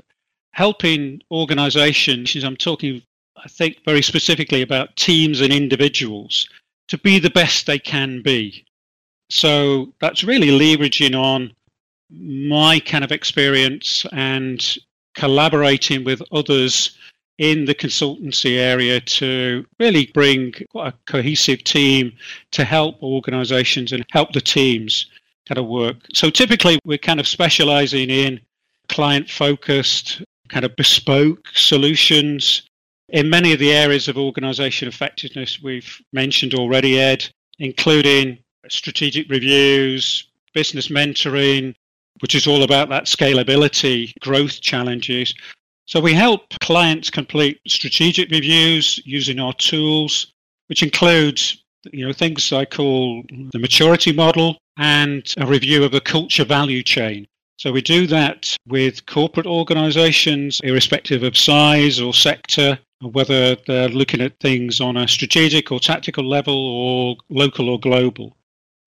helping 0.54 1.22
organizations. 1.32 2.36
I'm 2.44 2.58
talking, 2.58 3.02
I 3.38 3.48
think, 3.48 3.78
very 3.86 4.02
specifically 4.02 4.64
about 4.64 4.96
teams 4.96 5.42
and 5.42 5.54
individuals 5.54 6.50
to 6.88 6.98
be 6.98 7.20
the 7.20 7.30
best 7.30 7.68
they 7.68 7.80
can 7.80 8.24
be. 8.24 8.66
So 9.30 9.94
that's 10.02 10.24
really 10.24 10.50
leveraging 10.50 11.16
on 11.16 11.54
my 12.10 12.80
kind 12.80 13.04
of 13.04 13.12
experience 13.12 14.06
and 14.12 14.78
collaborating 15.16 16.04
with 16.04 16.24
others 16.32 16.98
in 17.40 17.64
the 17.64 17.74
consultancy 17.74 18.58
area 18.60 19.00
to 19.00 19.66
really 19.80 20.08
bring 20.14 20.54
a 20.76 20.94
cohesive 21.08 21.64
team 21.64 22.12
to 22.52 22.66
help 22.66 23.02
organizations 23.02 23.94
and 23.94 24.06
help 24.12 24.34
the 24.34 24.42
teams 24.42 25.08
kind 25.48 25.58
of 25.58 25.66
work. 25.66 25.96
So 26.14 26.30
typically 26.30 26.78
we're 26.84 26.98
kind 26.98 27.20
of 27.20 27.28
specializing 27.28 28.10
in 28.10 28.42
client 28.90 29.30
focused, 29.30 30.22
kind 30.50 30.66
of 30.66 30.76
bespoke 30.76 31.48
solutions. 31.54 32.64
In 33.08 33.30
many 33.30 33.54
of 33.54 33.60
the 33.60 33.72
areas 33.72 34.10
of 34.10 34.18
organization 34.18 34.90
effectiveness 34.90 35.62
we've 35.64 35.98
mentioned 36.12 36.54
already, 36.54 37.00
Ed, 37.00 37.28
including 37.58 38.38
strategic 38.68 39.30
reviews, 39.30 40.28
business 40.54 40.90
mentoring, 40.90 41.74
which 42.20 42.36
is 42.36 42.48
all 42.48 42.64
about 42.64 42.90
that 42.90 43.06
scalability, 43.06 44.14
growth 44.20 44.60
challenges. 44.60 45.34
So 45.90 46.00
we 46.00 46.14
help 46.14 46.54
clients 46.60 47.10
complete 47.10 47.60
strategic 47.68 48.30
reviews 48.30 49.02
using 49.06 49.40
our 49.40 49.54
tools, 49.54 50.32
which 50.68 50.84
includes 50.84 51.64
you 51.92 52.06
know 52.06 52.14
things 52.14 52.54
I 52.54 52.66
call 52.66 53.24
the 53.52 53.58
maturity 53.58 54.12
model 54.12 54.60
and 54.78 55.24
a 55.38 55.48
review 55.48 55.84
of 55.84 55.92
the 55.92 56.00
culture 56.00 56.46
value 56.46 56.84
chain. 56.84 57.26
So 57.58 57.72
we 57.72 57.82
do 57.82 58.06
that 58.06 58.56
with 58.68 59.08
corporate 59.08 59.48
organizations, 59.48 60.62
irrespective 60.64 61.24
of 61.24 61.36
size 61.36 62.00
or 62.00 62.14
sector, 62.14 62.78
or 63.02 63.10
whether 63.10 63.56
they're 63.56 63.90
looking 63.90 64.22
at 64.22 64.40
things 64.40 64.80
on 64.80 64.96
a 64.96 65.08
strategic 65.08 65.72
or 65.72 65.80
tactical 65.80 66.24
level 66.24 66.54
or 66.54 67.18
local 67.30 67.68
or 67.68 67.80
global. 67.80 68.38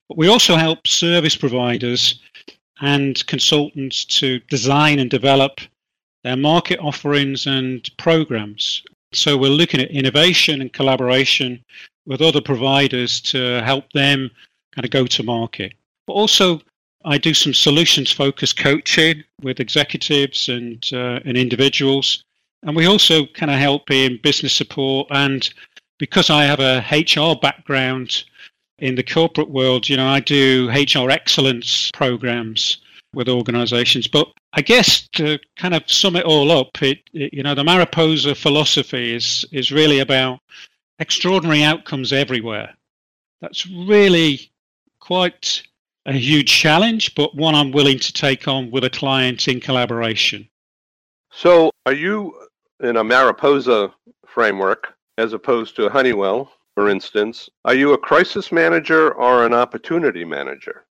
But 0.09 0.19
we 0.19 0.29
also 0.29 0.55
help 0.55 0.87
service 0.87 1.35
providers 1.35 2.21
and 2.81 3.27
consultants 3.27 4.05
to 4.21 4.39
design 4.49 5.01
and 5.01 5.11
develop 5.11 5.61
their 6.25 6.37
market 6.37 6.79
offerings 6.81 7.47
and 7.47 7.89
programs. 7.99 8.83
So 9.13 9.37
we're 9.37 9.51
looking 9.51 9.81
at 9.81 9.91
innovation 9.91 10.61
and 10.61 10.73
collaboration 10.73 11.63
with 12.07 12.23
other 12.23 12.41
providers 12.41 13.21
to 13.21 13.63
help 13.63 13.93
them 13.93 14.31
kind 14.75 14.85
of 14.85 14.91
go 14.91 15.07
to 15.07 15.23
market. 15.23 15.75
But 16.07 16.15
also, 16.15 16.61
I 17.05 17.19
do 17.19 17.35
some 17.35 17.53
solutions 17.53 18.11
focused 18.11 18.59
coaching 18.59 19.25
with 19.43 19.61
executives 19.61 20.49
and, 20.49 20.85
uh, 20.93 21.21
and 21.25 21.37
individuals. 21.37 22.25
And 22.63 22.77
we 22.77 22.87
also 22.87 23.27
kind 23.27 23.51
of 23.51 23.59
help 23.59 23.91
in 23.91 24.21
business 24.23 24.53
support. 24.53 25.09
And 25.11 25.53
because 25.99 26.31
I 26.31 26.45
have 26.45 26.61
a 26.61 26.85
HR 26.91 27.39
background, 27.39 28.25
in 28.83 28.97
the 28.97 29.03
corporate 29.03 29.49
world, 29.49 29.89
you 29.89 29.97
know, 29.97 30.09
I 30.09 30.19
do 30.19 30.69
HR 30.71 31.09
excellence 31.09 31.91
programs 31.93 32.79
with 33.15 33.29
organizations. 33.29 34.07
But 34.07 34.29
I 34.53 34.63
guess 34.63 35.09
to 35.13 35.39
kind 35.57 35.75
of 35.75 35.91
sum 35.91 36.17
it 36.17 36.25
all 36.25 36.51
up, 36.51 36.83
it, 36.83 37.01
it, 37.13 37.35
you 37.35 37.43
know, 37.43 37.55
the 37.55 37.65
Mariposa 37.65 38.35
philosophy 38.35 39.15
is 39.15 39.45
is 39.53 39.73
really 39.73 40.01
about 40.01 40.41
extraordinary 40.99 41.63
outcomes 41.63 42.13
everywhere. 42.13 42.75
That's 43.41 43.67
really 43.67 44.51
quite 45.01 45.63
a 46.07 46.13
huge 46.13 46.51
challenge, 46.51 47.15
but 47.15 47.35
one 47.35 47.55
I'm 47.55 47.73
willing 47.73 47.99
to 47.99 48.13
take 48.13 48.49
on 48.49 48.71
with 48.71 48.85
a 48.85 48.91
client 48.91 49.49
in 49.49 49.61
collaboration. 49.61 50.49
So, 51.31 51.71
are 51.87 51.93
you 51.93 52.35
in 52.81 52.97
a 52.97 53.05
Mariposa 53.05 53.93
framework 54.27 54.95
as 55.19 55.33
opposed 55.33 55.77
to 55.77 55.87
a 55.87 55.91
Honeywell? 55.91 56.53
for 56.75 56.89
instance, 56.89 57.51
are 57.65 57.75
you 57.75 57.93
a 57.93 57.99
crisis 57.99 58.51
manager 58.51 59.13
or 59.13 59.45
an 59.45 59.53
opportunity 59.53 60.25
manager? 60.25 60.85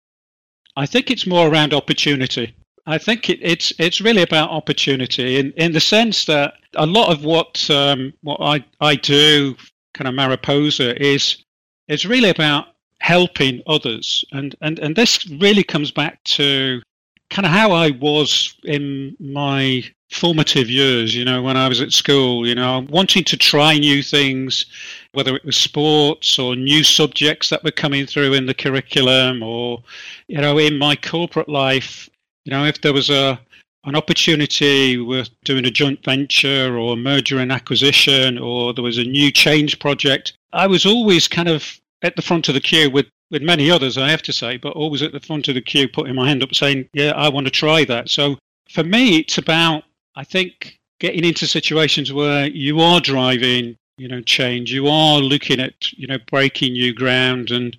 I 0.77 0.87
think 0.87 1.11
it's 1.11 1.27
more 1.27 1.49
around 1.49 1.75
opportunity. 1.75 2.55
I 2.87 2.99
think 2.99 3.29
it, 3.29 3.39
it's 3.43 3.73
it's 3.79 4.01
really 4.01 4.23
about 4.23 4.51
opportunity 4.51 5.39
in, 5.39 5.53
in 5.53 5.73
the 5.73 5.81
sense 5.81 6.25
that 6.25 6.55
a 6.75 6.87
lot 6.87 7.13
of 7.13 7.25
what 7.25 7.69
um, 7.71 8.13
what 8.23 8.41
I, 8.41 8.65
I 8.81 8.97
do 8.97 9.55
kind 9.95 10.09
of 10.09 10.15
Mariposa 10.15 11.01
is 11.01 11.45
is 11.89 12.07
really 12.07 12.31
about 12.31 12.69
helping 13.01 13.63
others 13.67 14.25
and, 14.33 14.55
and 14.61 14.79
and 14.79 14.95
this 14.95 15.27
really 15.41 15.63
comes 15.63 15.91
back 15.91 16.23
to 16.25 16.83
kind 17.31 17.47
of 17.47 17.53
how 17.53 17.73
I 17.73 17.91
was 17.91 18.55
in 18.65 19.17
my 19.19 19.85
formative 20.11 20.69
years, 20.69 21.15
you 21.15 21.25
know, 21.25 21.43
when 21.43 21.57
I 21.57 21.69
was 21.69 21.81
at 21.81 21.93
school, 21.93 22.47
you 22.47 22.55
know, 22.55 22.87
wanting 22.91 23.25
to 23.25 23.37
try 23.37 23.79
new 23.79 24.03
things, 24.03 24.67
whether 25.13 25.37
it 25.37 25.45
was 25.45 25.57
sports 25.57 26.39
or 26.39 26.57
new 26.57 26.83
subjects 26.83 27.49
that 27.51 27.63
were 27.63 27.71
coming 27.71 28.07
through 28.07 28.35
in 28.35 28.47
the 28.47 28.55
curriculum 28.55 29.43
or, 29.43 29.83
you 30.29 30.41
know, 30.41 30.59
in 30.59 30.79
my 30.79 30.97
corporate 30.97 31.49
life, 31.49 32.09
you 32.45 32.51
know, 32.51 32.65
if 32.65 32.81
there 32.81 32.93
was 32.93 33.11
a 33.11 33.41
an 33.85 33.97
opportunity 33.97 34.99
with 34.99 35.31
doing 35.43 35.65
a 35.65 35.71
joint 35.71 36.05
venture 36.05 36.77
or 36.77 36.97
merger 36.97 37.39
and 37.39 37.51
acquisition 37.51 38.37
or 38.37 38.75
there 38.75 38.85
was 38.85 38.99
a 38.99 39.05
new 39.05 39.33
change 39.33 39.79
project, 39.79 40.35
I 40.53 40.67
was 40.67 40.85
always 40.85 41.27
kind 41.27 41.49
of 41.49 41.81
at 42.03 42.15
the 42.15 42.21
front 42.21 42.49
of 42.49 42.55
the 42.55 42.61
queue 42.61 42.91
with 42.91 43.07
with 43.31 43.43
many 43.43 43.71
others, 43.71 43.97
I 43.97 44.11
have 44.11 44.23
to 44.23 44.33
say, 44.33 44.57
but 44.57 44.73
always 44.73 45.03
at 45.03 45.13
the 45.13 45.21
front 45.21 45.47
of 45.49 45.55
the 45.55 45.61
queue, 45.61 45.89
putting 45.89 46.17
my 46.17 46.29
hand 46.29 46.43
up 46.43 46.55
saying, 46.55 46.89
Yeah, 46.93 47.13
I 47.13 47.29
want 47.29 47.47
to 47.47 47.51
try 47.51 47.85
that. 47.85 48.09
So 48.09 48.37
for 48.69 48.85
me, 48.85 49.19
it's 49.19 49.39
about, 49.39 49.85
I 50.17 50.25
think, 50.25 50.79
getting 50.99 51.25
into 51.25 51.47
situations 51.47 52.13
where 52.13 52.47
you 52.47 52.81
are 52.81 53.01
driving, 53.01 53.77
you 53.97 54.09
know, 54.09 54.21
change, 54.21 54.73
you 54.73 54.89
are 54.89 55.19
looking 55.19 55.61
at, 55.61 55.93
you 55.93 56.07
know, 56.07 56.19
breaking 56.31 56.75
new 56.75 56.95
ground 56.95 57.51
and, 57.51 57.77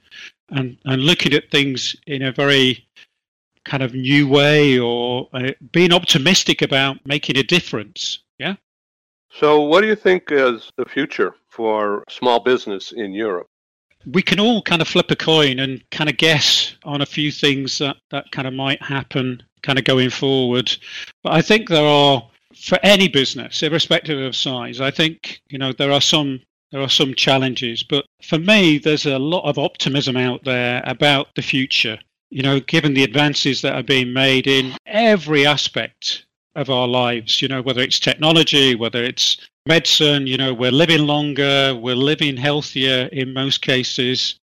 and, 0.49 0.77
and 0.85 1.03
looking 1.03 1.33
at 1.33 1.51
things 1.51 1.95
in 2.07 2.23
a 2.23 2.31
very 2.31 2.85
kind 3.63 3.83
of 3.83 3.93
new 3.93 4.27
way 4.27 4.79
or 4.79 5.29
uh, 5.33 5.51
being 5.71 5.93
optimistic 5.93 6.61
about 6.61 6.97
making 7.05 7.37
a 7.37 7.43
difference. 7.43 8.19
Yeah. 8.39 8.55
So, 9.29 9.61
what 9.61 9.81
do 9.81 9.87
you 9.87 9.95
think 9.95 10.31
is 10.31 10.71
the 10.77 10.85
future 10.85 11.35
for 11.47 12.03
small 12.09 12.39
business 12.39 12.91
in 12.91 13.13
Europe? 13.13 13.47
we 14.05 14.21
can 14.21 14.39
all 14.39 14.61
kind 14.61 14.81
of 14.81 14.87
flip 14.87 15.11
a 15.11 15.15
coin 15.15 15.59
and 15.59 15.83
kind 15.91 16.09
of 16.09 16.17
guess 16.17 16.75
on 16.83 17.01
a 17.01 17.05
few 17.05 17.31
things 17.31 17.77
that, 17.79 17.97
that 18.09 18.31
kind 18.31 18.47
of 18.47 18.53
might 18.53 18.81
happen 18.81 19.43
kind 19.63 19.79
of 19.79 19.85
going 19.85 20.09
forward. 20.09 20.75
But 21.23 21.33
I 21.33 21.41
think 21.41 21.69
there 21.69 21.85
are 21.85 22.27
for 22.55 22.77
any 22.83 23.07
business, 23.07 23.63
irrespective 23.63 24.19
of 24.19 24.35
size, 24.35 24.81
I 24.81 24.91
think, 24.91 25.41
you 25.49 25.57
know, 25.57 25.73
there 25.73 25.91
are 25.91 26.01
some 26.01 26.41
there 26.71 26.81
are 26.81 26.89
some 26.89 27.13
challenges. 27.13 27.83
But 27.83 28.05
for 28.23 28.39
me, 28.39 28.77
there's 28.77 29.05
a 29.05 29.19
lot 29.19 29.43
of 29.43 29.57
optimism 29.57 30.15
out 30.17 30.43
there 30.45 30.81
about 30.85 31.27
the 31.35 31.41
future. 31.41 31.99
You 32.29 32.43
know, 32.43 32.61
given 32.61 32.93
the 32.93 33.03
advances 33.03 33.61
that 33.61 33.75
are 33.75 33.83
being 33.83 34.13
made 34.13 34.47
in 34.47 34.73
every 34.85 35.45
aspect 35.45 36.25
of 36.55 36.69
our 36.69 36.87
lives, 36.87 37.41
you 37.41 37.49
know, 37.49 37.61
whether 37.61 37.81
it's 37.81 37.99
technology, 37.99 38.75
whether 38.75 39.03
it's 39.03 39.37
medicine, 39.65 40.27
you 40.27 40.37
know, 40.37 40.53
we're 40.53 40.71
living 40.71 41.05
longer, 41.05 41.75
we're 41.75 41.95
living 41.95 42.37
healthier 42.37 43.09
in 43.11 43.33
most 43.33 43.61
cases, 43.61 44.39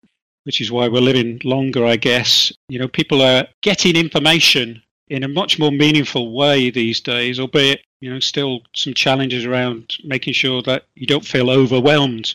which 0.46 0.62
is 0.62 0.72
why 0.72 0.88
we're 0.88 1.00
living 1.00 1.40
longer, 1.44 1.86
I 1.86 1.96
guess. 1.96 2.52
You 2.70 2.80
know, 2.80 2.88
people 2.88 3.22
are 3.22 3.48
getting 3.62 3.96
information 3.96 4.82
in 5.10 5.24
a 5.24 5.28
much 5.28 5.60
more 5.60 5.72
meaningful 5.72 6.34
way 6.34 6.70
these 6.70 7.00
days, 7.00 7.40
albeit, 7.40 7.82
you 8.00 8.12
know, 8.12 8.20
still 8.20 8.62
some 8.76 8.94
challenges 8.94 9.46
around 9.46 9.98
making 10.04 10.34
sure 10.34 10.62
that 10.64 10.86
you 10.96 11.06
don't 11.06 11.26
feel 11.26 11.50
overwhelmed 11.50 12.34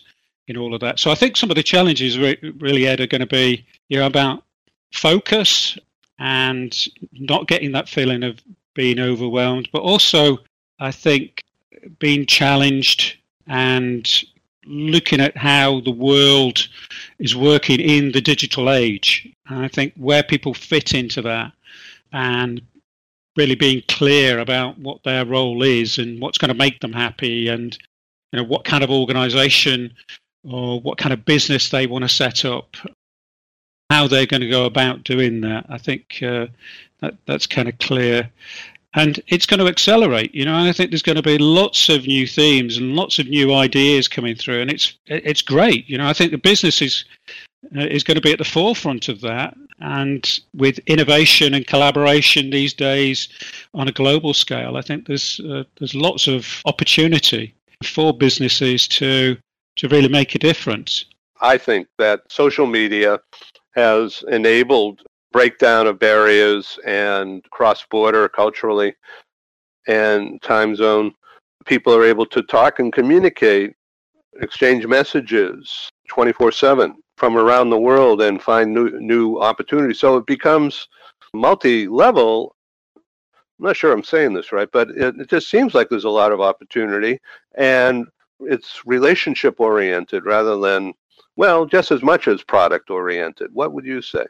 in 0.49 0.57
all 0.57 0.75
of 0.75 0.81
that. 0.81 0.99
So 0.99 1.11
I 1.11 1.15
think 1.15 1.37
some 1.37 1.51
of 1.51 1.57
the 1.57 1.63
challenges 1.63 2.19
really, 2.19 2.87
Ed, 2.87 3.01
are 3.01 3.07
going 3.07 3.21
to 3.21 3.27
be, 3.27 3.65
you 3.89 3.99
know, 3.99 4.07
about 4.07 4.45
focus 4.93 5.79
and 6.19 6.77
not 7.13 7.49
getting 7.49 7.73
that 7.73 7.89
feeling 7.89 8.23
of 8.23 8.41
being 8.75 9.01
overwhelmed, 9.01 9.69
but 9.73 9.83
also 9.83 10.39
I 10.79 10.91
think 10.91 11.43
being 11.99 12.27
challenged 12.27 13.17
and 13.47 14.09
looking 14.67 15.21
at 15.21 15.37
how 15.37 15.81
the 15.81 15.91
world 15.91 16.69
is 17.19 17.35
working 17.35 17.81
in 17.81 18.13
the 18.13 18.21
digital 18.21 18.71
age. 18.71 19.29
And 19.49 19.65
I 19.65 19.69
think 19.69 19.95
where 19.97 20.23
people 20.23 20.55
fit 20.55 20.95
into 20.95 21.23
that 21.23 21.53
and 22.13 22.61
really 23.37 23.55
being 23.55 23.83
clear 23.89 24.39
about 24.39 24.79
what 24.79 25.03
their 25.05 25.25
role 25.25 25.63
is 25.63 25.99
and 25.99 26.21
what's 26.21 26.39
going 26.39 26.49
to 26.49 26.55
make 26.55 26.81
them 26.81 26.93
happy 26.93 27.49
and 27.49 27.79
you 28.33 28.39
know 28.39 28.45
what 28.45 28.65
kind 28.65 28.83
of 28.83 28.91
organization 28.91 29.93
or 30.45 30.81
what 30.81 30.99
kind 30.99 31.13
of 31.13 31.25
business 31.25 31.69
they 31.69 31.87
want 31.87 32.03
to 32.03 32.09
set 32.09 32.45
up 32.45 32.77
how 33.91 34.07
they're 34.07 34.27
going 34.27 34.41
to 34.41 34.49
go 34.49 34.67
about 34.67 35.05
doing 35.05 35.41
that 35.41 35.65
i 35.69 35.79
think 35.79 36.19
uh, 36.23 36.47
that, 37.01 37.15
that's 37.27 37.47
kind 37.47 37.69
of 37.69 37.79
clear 37.79 38.31
and 38.95 39.21
it's 39.29 39.47
going 39.47 39.61
to 39.61 39.69
accelerate. 39.69 40.35
You 40.35 40.45
know, 40.45 40.57
I 40.57 40.73
think 40.73 40.91
there's 40.91 41.03
going 41.03 41.17
to 41.17 41.23
be 41.23 41.39
lots 41.39 41.89
of 41.89 42.07
new 42.07 42.27
themes 42.27 42.77
and 42.77 42.97
lots 42.97 43.19
of 43.19 43.29
new 43.29 43.55
ideas 43.55 44.09
coming 44.09 44.35
through, 44.35 44.61
and 44.61 44.71
it's 44.71 44.95
it's 45.07 45.43
great. 45.43 45.89
You 45.89 45.99
know, 45.99 46.09
I 46.09 46.13
think 46.13 46.33
the 46.33 46.39
business 46.39 46.83
is 46.83 47.05
is 47.73 48.05
going 48.05 48.17
to 48.17 48.21
be 48.21 48.33
at 48.33 48.39
the 48.39 48.45
forefront 48.45 49.09
of 49.09 49.21
that, 49.21 49.57
and 49.81 50.41
with 50.55 50.79
innovation 50.87 51.55
and 51.55 51.67
collaboration 51.67 52.51
these 52.51 52.75
days 52.75 53.29
on 53.75 53.89
a 53.89 53.93
global 53.93 54.35
scale, 54.35 54.77
I 54.77 54.83
think 54.83 55.07
there's 55.07 55.41
uh, 55.41 55.65
there's 55.79 55.95
lots 55.95 56.27
of 56.27 56.63
opportunity 56.65 57.55
for 57.83 58.13
businesses 58.13 58.89
to 58.89 59.37
to 59.77 59.89
really 59.89 60.09
make 60.09 60.35
a 60.35 60.39
difference. 60.39 61.05
I 61.41 61.57
think 61.57 61.87
that 61.99 62.21
social 62.29 62.67
media 62.67 63.21
has 63.75 64.25
enabled 64.29 65.03
breakdown 65.33 65.87
of 65.87 65.99
barriers 65.99 66.79
and 66.85 67.43
cross 67.51 67.85
border 67.91 68.29
culturally 68.29 68.95
and 69.87 70.43
time 70.43 70.75
zone. 70.75 71.15
People 71.67 71.95
are 71.95 72.05
able 72.05 72.27
to 72.27 72.43
talk 72.43 72.79
and 72.81 72.93
communicate, 72.93 73.75
exchange 74.41 74.87
messages 74.87 75.91
24 76.09 76.53
7 76.53 77.00
from 77.21 77.37
around 77.37 77.69
the 77.69 77.79
world 77.79 78.23
and 78.23 78.43
find 78.43 78.73
new, 78.73 78.99
new 78.99 79.39
opportunities. 79.39 80.01
So 80.01 80.17
it 80.17 80.25
becomes 80.25 80.89
multi 81.35 81.87
level. 81.87 82.57
I'm 82.97 83.67
not 83.67 83.77
sure 83.77 83.93
I'm 83.93 84.03
saying 84.03 84.33
this 84.33 84.53
right, 84.53 84.71
but 84.73 84.89
it, 84.89 85.15
it 85.21 85.29
just 85.29 85.51
seems 85.51 85.75
like 85.75 85.91
there's 85.91 86.05
a 86.05 86.11
lot 86.11 86.33
of 86.33 86.41
opportunity 86.41 87.21
and 87.57 88.07
it's 88.41 88.87
relationship 88.87 89.61
oriented 89.61 90.25
rather 90.25 90.59
than, 90.59 90.95
well, 91.37 91.67
just 91.67 91.91
as 91.91 92.03
much 92.03 92.27
as 92.27 92.43
product 92.43 92.89
oriented. 92.89 93.51
What 93.53 93.75
would 93.75 93.85
you 93.85 94.01
say? 94.01 94.25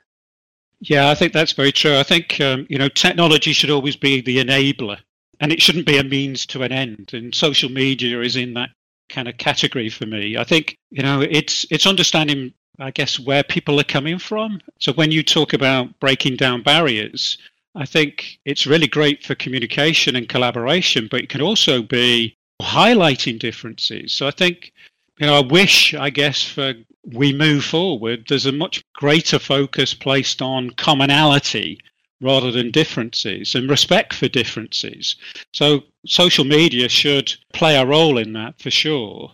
Yeah, 0.80 1.10
I 1.10 1.14
think 1.14 1.32
that's 1.32 1.52
very 1.52 1.70
true. 1.70 1.96
I 1.96 2.02
think 2.02 2.40
um, 2.40 2.66
you 2.68 2.78
know 2.78 2.88
technology 2.88 3.52
should 3.52 3.70
always 3.70 3.96
be 3.96 4.20
the 4.20 4.38
enabler, 4.38 4.96
and 5.38 5.52
it 5.52 5.62
shouldn't 5.62 5.86
be 5.86 5.98
a 5.98 6.02
means 6.02 6.44
to 6.46 6.62
an 6.62 6.72
end. 6.72 7.10
And 7.12 7.34
social 7.34 7.68
media 7.68 8.20
is 8.22 8.34
in 8.34 8.54
that 8.54 8.70
kind 9.10 9.28
of 9.28 9.36
category 9.36 9.90
for 9.90 10.06
me. 10.06 10.38
I 10.38 10.44
think 10.44 10.78
you 10.90 11.02
know 11.02 11.20
it's 11.20 11.66
it's 11.70 11.86
understanding, 11.86 12.54
I 12.80 12.90
guess, 12.90 13.20
where 13.20 13.42
people 13.42 13.78
are 13.78 13.84
coming 13.84 14.18
from. 14.18 14.60
So 14.78 14.92
when 14.92 15.10
you 15.12 15.22
talk 15.22 15.52
about 15.52 16.00
breaking 16.00 16.36
down 16.36 16.62
barriers, 16.62 17.36
I 17.74 17.84
think 17.84 18.40
it's 18.44 18.66
really 18.66 18.88
great 18.88 19.22
for 19.22 19.34
communication 19.34 20.16
and 20.16 20.28
collaboration, 20.28 21.06
but 21.10 21.20
it 21.20 21.28
can 21.28 21.42
also 21.42 21.82
be 21.82 22.36
highlighting 22.62 23.38
differences. 23.38 24.12
So 24.12 24.26
I 24.26 24.30
think 24.30 24.72
you 25.18 25.26
know 25.26 25.36
I 25.36 25.40
wish, 25.40 25.94
I 25.94 26.10
guess, 26.10 26.42
for 26.42 26.74
we 27.04 27.32
move 27.32 27.64
forward, 27.64 28.24
there's 28.28 28.46
a 28.46 28.52
much 28.52 28.82
greater 28.94 29.38
focus 29.38 29.94
placed 29.94 30.42
on 30.42 30.70
commonality 30.70 31.80
rather 32.20 32.50
than 32.50 32.70
differences 32.70 33.54
and 33.54 33.70
respect 33.70 34.12
for 34.12 34.28
differences. 34.28 35.16
So 35.52 35.84
social 36.06 36.44
media 36.44 36.88
should 36.88 37.34
play 37.52 37.76
a 37.76 37.86
role 37.86 38.18
in 38.18 38.32
that 38.34 38.60
for 38.60 38.70
sure. 38.70 39.32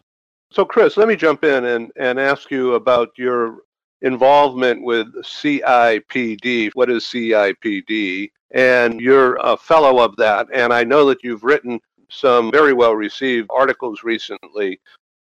So, 0.57 0.65
Chris, 0.65 0.97
let 0.97 1.07
me 1.07 1.17
jump 1.17 1.45
in 1.45 1.67
and, 1.67 1.93
and 1.97 2.19
ask 2.19 2.51
you 2.51 2.77
about 2.77 3.11
your 3.19 3.59
involvement 4.01 4.83
with 4.83 5.07
CIPD. 5.23 6.71
What 6.73 6.89
is 6.89 7.05
CIPD? 7.05 8.31
And 8.53 8.99
you're 8.99 9.37
a 9.37 9.55
fellow 9.55 10.03
of 10.03 10.17
that. 10.17 10.47
And 10.55 10.73
I 10.73 10.83
know 10.83 11.05
that 11.11 11.23
you've 11.23 11.45
written 11.45 11.79
some 12.09 12.51
very 12.51 12.73
well 12.73 12.95
received 12.95 13.51
articles 13.55 14.03
recently 14.03 14.81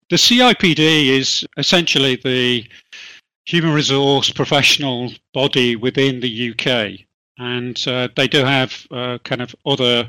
the 0.09 0.15
CIPD 0.15 1.07
is 1.07 1.43
essentially 1.57 2.17
the 2.17 2.63
human 3.45 3.73
resource 3.73 4.29
professional 4.29 5.11
body 5.33 5.75
within 5.75 6.19
the 6.19 6.51
UK, 6.51 6.99
and 7.39 7.83
uh, 7.88 8.07
they 8.15 8.27
do 8.27 8.45
have 8.45 8.85
uh, 8.91 9.17
kind 9.23 9.41
of 9.41 9.55
other 9.65 10.07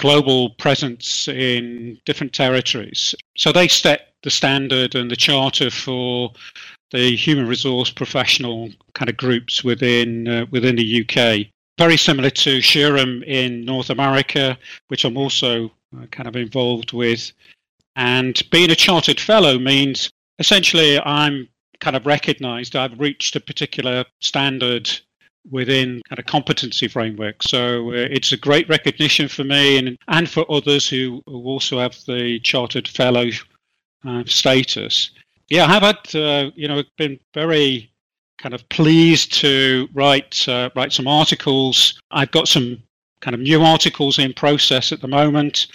global 0.00 0.50
presence 0.50 1.28
in 1.28 1.98
different 2.04 2.32
territories. 2.32 3.14
So 3.36 3.52
they 3.52 3.68
set 3.68 4.14
the 4.22 4.30
standard 4.30 4.94
and 4.94 5.10
the 5.10 5.16
charter 5.16 5.70
for 5.70 6.32
the 6.90 7.14
human 7.16 7.46
resource 7.46 7.90
professional 7.90 8.70
kind 8.94 9.08
of 9.08 9.16
groups 9.16 9.62
within 9.62 10.26
uh, 10.26 10.46
within 10.50 10.76
the 10.76 11.00
UK. 11.02 11.46
Very 11.78 11.96
similar 11.96 12.30
to 12.30 12.58
SHRM 12.58 13.24
in 13.24 13.64
North 13.64 13.90
America, 13.90 14.58
which 14.88 15.04
I'm 15.04 15.16
also 15.16 15.66
uh, 15.96 16.06
kind 16.10 16.28
of 16.28 16.36
involved 16.36 16.92
with 16.92 17.32
and 17.96 18.40
being 18.50 18.70
a 18.70 18.74
chartered 18.74 19.20
fellow 19.20 19.58
means 19.58 20.10
essentially 20.38 20.98
I'm 21.00 21.48
kind 21.80 21.96
of 21.96 22.06
recognized, 22.06 22.76
I've 22.76 22.98
reached 22.98 23.36
a 23.36 23.40
particular 23.40 24.04
standard 24.20 24.90
within 25.48 26.00
kind 26.08 26.18
of 26.18 26.26
competency 26.26 26.88
framework. 26.88 27.42
So 27.42 27.90
uh, 27.90 28.08
it's 28.10 28.32
a 28.32 28.36
great 28.36 28.68
recognition 28.68 29.28
for 29.28 29.44
me 29.44 29.78
and, 29.78 29.98
and 30.08 30.28
for 30.28 30.50
others 30.50 30.88
who, 30.88 31.22
also 31.26 31.78
have 31.78 31.96
the 32.06 32.38
chartered 32.40 32.86
fellow 32.86 33.30
uh, 34.06 34.22
status. 34.26 35.10
Yeah, 35.48 35.64
I 35.64 35.68
have 35.68 35.82
had, 35.82 36.14
uh, 36.14 36.50
you 36.54 36.68
know, 36.68 36.82
been 36.96 37.18
very 37.34 37.90
kind 38.38 38.54
of 38.54 38.66
pleased 38.68 39.32
to 39.34 39.88
write 39.92 40.48
uh, 40.48 40.70
write 40.74 40.92
some 40.92 41.06
articles. 41.06 42.00
I've 42.10 42.30
got 42.30 42.48
some 42.48 42.82
kind 43.20 43.34
of 43.34 43.40
new 43.40 43.62
articles 43.62 44.18
in 44.18 44.32
process 44.32 44.92
at 44.92 45.00
the 45.00 45.08
moment, 45.08 45.66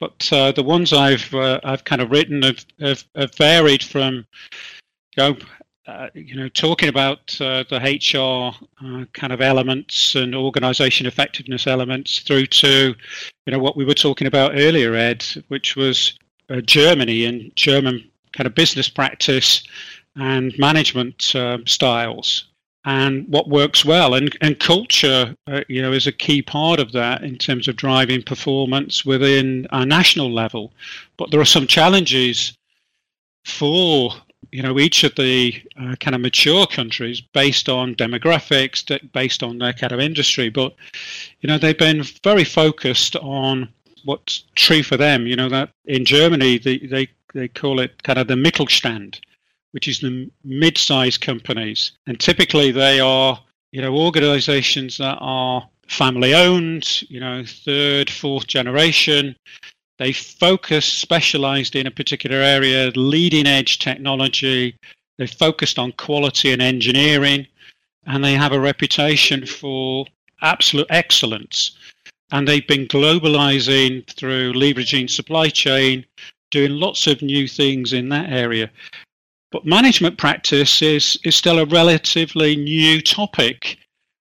but 0.00 0.28
uh, 0.32 0.52
the 0.52 0.62
ones 0.62 0.92
I've 0.92 1.32
uh, 1.34 1.60
I've 1.64 1.84
kind 1.84 2.00
of 2.00 2.10
written 2.10 2.42
have, 2.42 2.64
have, 2.80 3.04
have 3.14 3.34
varied 3.34 3.82
from 3.82 4.26
you 5.16 5.18
know, 5.18 5.36
uh, 5.86 6.08
you 6.14 6.34
know 6.34 6.48
talking 6.48 6.88
about 6.88 7.38
uh, 7.40 7.64
the 7.68 7.78
HR 7.78 8.54
uh, 8.84 9.04
kind 9.12 9.32
of 9.32 9.40
elements 9.40 10.14
and 10.14 10.34
organisation 10.34 11.06
effectiveness 11.06 11.66
elements 11.66 12.20
through 12.20 12.46
to 12.46 12.94
you 13.46 13.52
know 13.52 13.58
what 13.58 13.76
we 13.76 13.84
were 13.84 13.94
talking 13.94 14.26
about 14.26 14.52
earlier, 14.54 14.94
Ed, 14.94 15.24
which 15.48 15.76
was 15.76 16.18
uh, 16.50 16.60
Germany 16.60 17.24
and 17.26 17.54
German 17.56 18.10
kind 18.32 18.46
of 18.46 18.54
business 18.54 18.88
practice 18.88 19.62
and 20.16 20.56
management 20.58 21.34
um, 21.34 21.66
styles 21.66 22.46
and 22.84 23.26
what 23.28 23.48
works 23.48 23.84
well. 23.84 24.14
And, 24.14 24.36
and 24.40 24.58
culture, 24.60 25.34
uh, 25.46 25.62
you 25.68 25.80
know, 25.80 25.92
is 25.92 26.06
a 26.06 26.12
key 26.12 26.42
part 26.42 26.80
of 26.80 26.92
that 26.92 27.22
in 27.22 27.38
terms 27.38 27.66
of 27.68 27.76
driving 27.76 28.22
performance 28.22 29.04
within 29.04 29.66
a 29.72 29.86
national 29.86 30.32
level. 30.32 30.72
But 31.16 31.30
there 31.30 31.40
are 31.40 31.46
some 31.46 31.66
challenges 31.66 32.56
for 33.44 34.10
you 34.54 34.62
know 34.62 34.78
each 34.78 35.04
of 35.04 35.14
the 35.16 35.54
uh, 35.80 35.94
kind 35.96 36.14
of 36.14 36.20
mature 36.20 36.66
countries 36.66 37.20
based 37.20 37.68
on 37.68 37.94
demographics 37.94 38.78
based 39.12 39.42
on 39.42 39.58
their 39.58 39.72
kind 39.72 39.92
of 39.92 40.00
industry 40.00 40.48
but 40.48 40.74
you 41.40 41.48
know 41.48 41.58
they've 41.58 41.78
been 41.78 42.02
very 42.22 42.44
focused 42.44 43.16
on 43.16 43.68
what's 44.04 44.44
true 44.54 44.82
for 44.82 44.96
them 44.96 45.26
you 45.26 45.36
know 45.36 45.48
that 45.48 45.70
in 45.86 46.04
germany 46.04 46.58
they 46.58 46.78
they, 46.78 47.08
they 47.34 47.48
call 47.48 47.80
it 47.80 48.02
kind 48.02 48.18
of 48.18 48.28
the 48.28 48.34
mittelstand 48.34 49.18
which 49.74 49.88
is 49.88 49.98
the 49.98 50.30
mid-sized 50.44 51.20
companies, 51.20 51.90
and 52.06 52.20
typically 52.20 52.70
they 52.70 53.00
are 53.00 53.38
you 53.72 53.82
know 53.82 53.92
organisations 53.92 54.96
that 54.98 55.18
are 55.20 55.68
family 55.88 56.32
owned, 56.32 57.02
you 57.10 57.18
know 57.18 57.42
third, 57.44 58.08
fourth 58.08 58.46
generation. 58.46 59.34
They 59.98 60.12
focus 60.12 60.84
specialised 60.84 61.76
in 61.76 61.86
a 61.86 61.90
particular 61.90 62.38
area, 62.38 62.90
leading 62.96 63.46
edge 63.46 63.78
technology. 63.78 64.76
They 65.18 65.26
focused 65.26 65.78
on 65.78 65.92
quality 65.92 66.52
and 66.52 66.60
engineering, 66.60 67.46
and 68.06 68.24
they 68.24 68.34
have 68.34 68.52
a 68.52 68.58
reputation 68.58 69.46
for 69.46 70.06
absolute 70.42 70.88
excellence. 70.90 71.76
And 72.32 72.48
they've 72.48 72.66
been 72.66 72.88
globalizing 72.88 74.06
through 74.08 74.54
leveraging 74.54 75.08
supply 75.08 75.48
chain, 75.48 76.04
doing 76.50 76.72
lots 76.72 77.06
of 77.06 77.22
new 77.22 77.46
things 77.46 77.92
in 77.92 78.08
that 78.08 78.30
area. 78.30 78.70
But 79.52 79.64
management 79.64 80.18
practice 80.18 80.82
is, 80.82 81.16
is 81.22 81.36
still 81.36 81.60
a 81.60 81.66
relatively 81.66 82.56
new 82.56 83.00
topic 83.00 83.78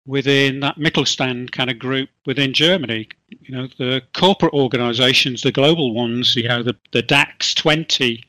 within 0.06 0.60
that 0.62 0.78
Mittelstand 0.78 1.52
kind 1.52 1.70
of 1.70 1.80
group 1.80 2.10
within 2.26 2.54
Germany. 2.54 3.08
You 3.30 3.56
know, 3.56 3.68
the 3.78 4.02
corporate 4.14 4.54
organizations, 4.54 5.42
the 5.42 5.52
global 5.52 5.94
ones, 5.94 6.36
you 6.36 6.48
know, 6.48 6.64
the, 6.64 6.76
the 6.92 7.02
DAX 7.02 7.54
20 7.54 8.24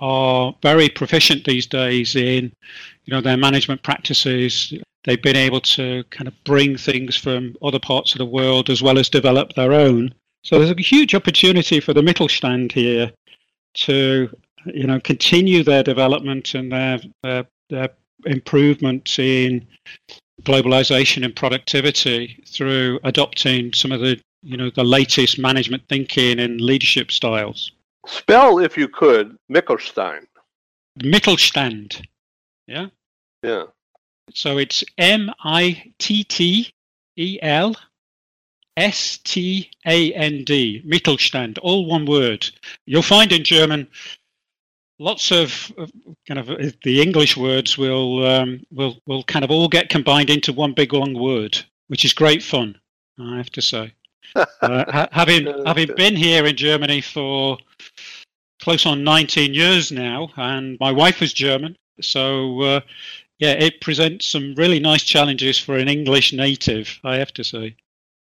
are 0.00 0.54
very 0.62 0.88
proficient 0.88 1.44
these 1.44 1.66
days 1.66 2.14
in, 2.14 2.52
you 3.04 3.14
know, 3.14 3.20
their 3.20 3.36
management 3.36 3.82
practices. 3.82 4.72
They've 5.04 5.22
been 5.22 5.36
able 5.36 5.60
to 5.60 6.04
kind 6.10 6.28
of 6.28 6.34
bring 6.44 6.76
things 6.76 7.16
from 7.16 7.56
other 7.62 7.78
parts 7.78 8.12
of 8.12 8.18
the 8.18 8.26
world 8.26 8.70
as 8.70 8.82
well 8.82 8.98
as 8.98 9.08
develop 9.08 9.54
their 9.54 9.72
own. 9.72 10.14
So 10.42 10.58
there's 10.58 10.70
a 10.70 10.80
huge 10.80 11.14
opportunity 11.14 11.80
for 11.80 11.94
the 11.94 12.02
Mittelstand 12.02 12.72
here 12.72 13.10
to 13.74 14.28
you 14.66 14.86
know, 14.86 15.00
continue 15.00 15.62
their 15.62 15.82
development 15.82 16.54
and 16.54 16.72
their, 16.72 17.00
their, 17.22 17.46
their 17.70 17.90
improvement 18.26 19.18
in 19.18 19.66
globalization 20.42 21.24
and 21.24 21.34
productivity 21.34 22.42
through 22.46 22.98
adopting 23.04 23.72
some 23.72 23.92
of 23.92 24.00
the 24.00 24.20
you 24.42 24.56
know 24.56 24.70
the 24.70 24.84
latest 24.84 25.38
management 25.38 25.82
thinking 25.88 26.38
and 26.38 26.60
leadership 26.60 27.10
styles. 27.10 27.72
Spell, 28.06 28.58
if 28.58 28.76
you 28.76 28.88
could, 28.88 29.36
Mittelstand. 29.50 30.26
Mittelstand. 31.00 32.04
Yeah. 32.66 32.88
Yeah. 33.42 33.64
So 34.32 34.58
it's 34.58 34.84
M 34.98 35.30
I 35.42 35.92
T 35.98 36.24
T 36.24 36.72
E 37.16 37.38
L 37.42 37.74
S 38.76 39.18
T 39.18 39.70
A 39.86 40.12
N 40.14 40.44
D. 40.44 40.82
Mittelstand. 40.86 41.58
All 41.62 41.86
one 41.86 42.06
word. 42.06 42.48
You'll 42.86 43.02
find 43.02 43.32
in 43.32 43.44
German 43.44 43.88
lots 44.98 45.30
of, 45.30 45.72
kind 46.26 46.38
of 46.40 46.50
uh, 46.50 46.70
the 46.82 47.00
English 47.02 47.36
words 47.36 47.76
will 47.76 48.26
um, 48.26 48.64
will 48.70 48.96
will 49.06 49.22
kind 49.24 49.44
of 49.44 49.50
all 49.50 49.68
get 49.68 49.88
combined 49.88 50.30
into 50.30 50.52
one 50.52 50.72
big 50.72 50.92
long 50.92 51.14
word, 51.14 51.58
which 51.88 52.04
is 52.04 52.12
great 52.12 52.42
fun. 52.42 52.78
I 53.18 53.36
have 53.36 53.50
to 53.50 53.62
say, 53.62 53.92
uh, 54.36 55.06
having 55.12 55.46
having 55.66 55.94
been 55.96 56.16
here 56.16 56.44
in 56.46 56.56
Germany 56.56 57.00
for 57.00 57.58
close 58.60 58.86
on 58.86 59.04
19 59.04 59.52
years 59.52 59.92
now, 59.92 60.30
and 60.36 60.78
my 60.80 60.90
wife 60.90 61.22
is 61.22 61.32
German, 61.32 61.76
so 62.00 62.60
uh, 62.62 62.80
yeah, 63.38 63.52
it 63.52 63.80
presents 63.80 64.26
some 64.26 64.54
really 64.56 64.80
nice 64.80 65.02
challenges 65.02 65.58
for 65.58 65.76
an 65.76 65.88
English 65.88 66.32
native. 66.32 66.98
I 67.04 67.16
have 67.16 67.32
to 67.34 67.44
say. 67.44 67.76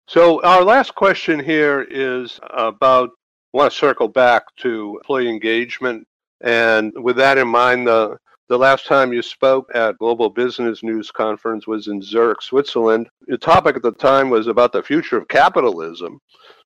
So 0.09 0.42
our 0.42 0.64
last 0.64 0.94
question 0.94 1.40
here 1.40 1.87
is 1.90 2.40
about. 2.51 3.11
I 3.55 3.59
want 3.59 3.70
to 3.70 3.79
circle 3.79 4.09
back 4.09 4.44
to 4.61 4.96
employee 5.03 5.29
engagement 5.29 6.07
and 6.42 6.92
with 6.96 7.16
that 7.16 7.38
in 7.38 7.48
mind, 7.48 7.87
the, 7.87 8.18
The 8.48 8.59
last 8.59 8.87
time 8.87 9.12
you 9.12 9.22
spoke 9.22 9.70
at 9.74 9.96
Global 9.98 10.28
Business 10.28 10.83
News 10.83 11.11
Conference 11.11 11.66
was 11.66 11.87
in 11.87 12.02
Zurich, 12.02 12.42
Switzerland. 12.42 13.09
The 13.26 13.38
topic 13.38 13.76
at 13.76 13.83
the 13.83 13.92
time 13.92 14.28
was 14.28 14.46
about 14.46 14.72
the 14.72 14.83
future 14.83 15.16
of 15.16 15.28
capitalism. 15.28 16.20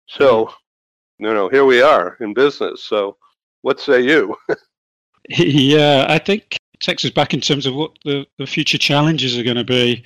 So, 0.07 0.47
mm-hmm. 0.47 1.25
you 1.27 1.35
know, 1.35 1.49
here 1.49 1.65
we 1.65 1.83
are 1.83 2.17
in 2.21 2.35
business. 2.35 2.83
So, 2.83 3.17
what 3.63 3.79
say 3.79 4.01
you? 4.01 4.37
yeah, 5.29 6.07
I 6.09 6.19
think 6.19 6.57
it 6.75 6.81
takes 6.81 7.05
us 7.05 7.11
back 7.11 7.35
in 7.35 7.41
terms 7.41 7.67
of 7.67 7.75
what 7.75 7.93
the, 8.05 8.27
the 8.39 8.47
future 8.47 8.79
challenges 8.79 9.39
are 9.39 9.45
going 9.45 9.57
to 9.57 9.65
be. 9.65 10.05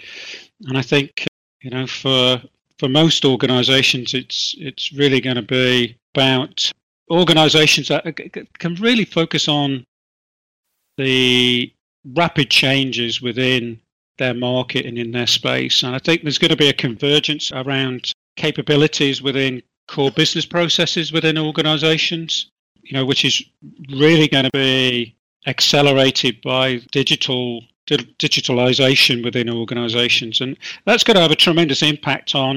And 0.66 0.76
I 0.76 0.82
think, 0.82 1.24
you 1.62 1.70
know, 1.70 1.86
for 1.86 2.42
for 2.78 2.88
most 2.88 3.24
organizations, 3.24 4.14
it's 4.14 4.54
it's 4.58 4.92
really 4.92 5.20
going 5.20 5.36
to 5.36 5.42
be 5.42 5.96
about 6.14 6.72
organizations 7.10 7.88
that 7.88 8.04
can 8.58 8.74
really 8.76 9.04
focus 9.04 9.48
on 9.48 9.84
the 10.96 11.72
rapid 12.14 12.50
changes 12.50 13.20
within 13.20 13.80
their 14.18 14.34
market 14.34 14.86
and 14.86 14.98
in 14.98 15.10
their 15.10 15.26
space. 15.26 15.82
And 15.82 15.94
I 15.94 15.98
think 15.98 16.22
there's 16.22 16.38
going 16.38 16.50
to 16.50 16.56
be 16.56 16.68
a 16.68 16.74
convergence 16.74 17.50
around 17.52 18.12
capabilities 18.36 19.22
within 19.22 19.62
core 19.88 20.10
business 20.10 20.46
processes 20.46 21.12
within 21.12 21.36
organizations, 21.36 22.50
you 22.82 22.92
know, 22.92 23.04
which 23.04 23.24
is 23.24 23.42
really 23.90 24.28
going 24.28 24.44
to 24.44 24.50
be 24.52 25.16
accelerated 25.46 26.40
by 26.42 26.76
digital 26.92 27.62
digitalization 27.88 29.24
within 29.24 29.50
organizations 29.50 30.40
and 30.40 30.56
that's 30.84 31.02
going 31.02 31.16
to 31.16 31.20
have 31.20 31.32
a 31.32 31.34
tremendous 31.34 31.82
impact 31.82 32.36
on 32.36 32.56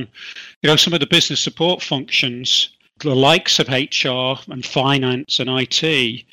you 0.62 0.70
know 0.70 0.76
some 0.76 0.94
of 0.94 1.00
the 1.00 1.08
business 1.08 1.40
support 1.40 1.82
functions 1.82 2.70
the 3.04 3.16
likes 3.16 3.60
of 3.60 3.68
hr 3.70 4.52
and 4.52 4.66
finance 4.66 5.40
and 5.40 5.50
it 5.50 6.24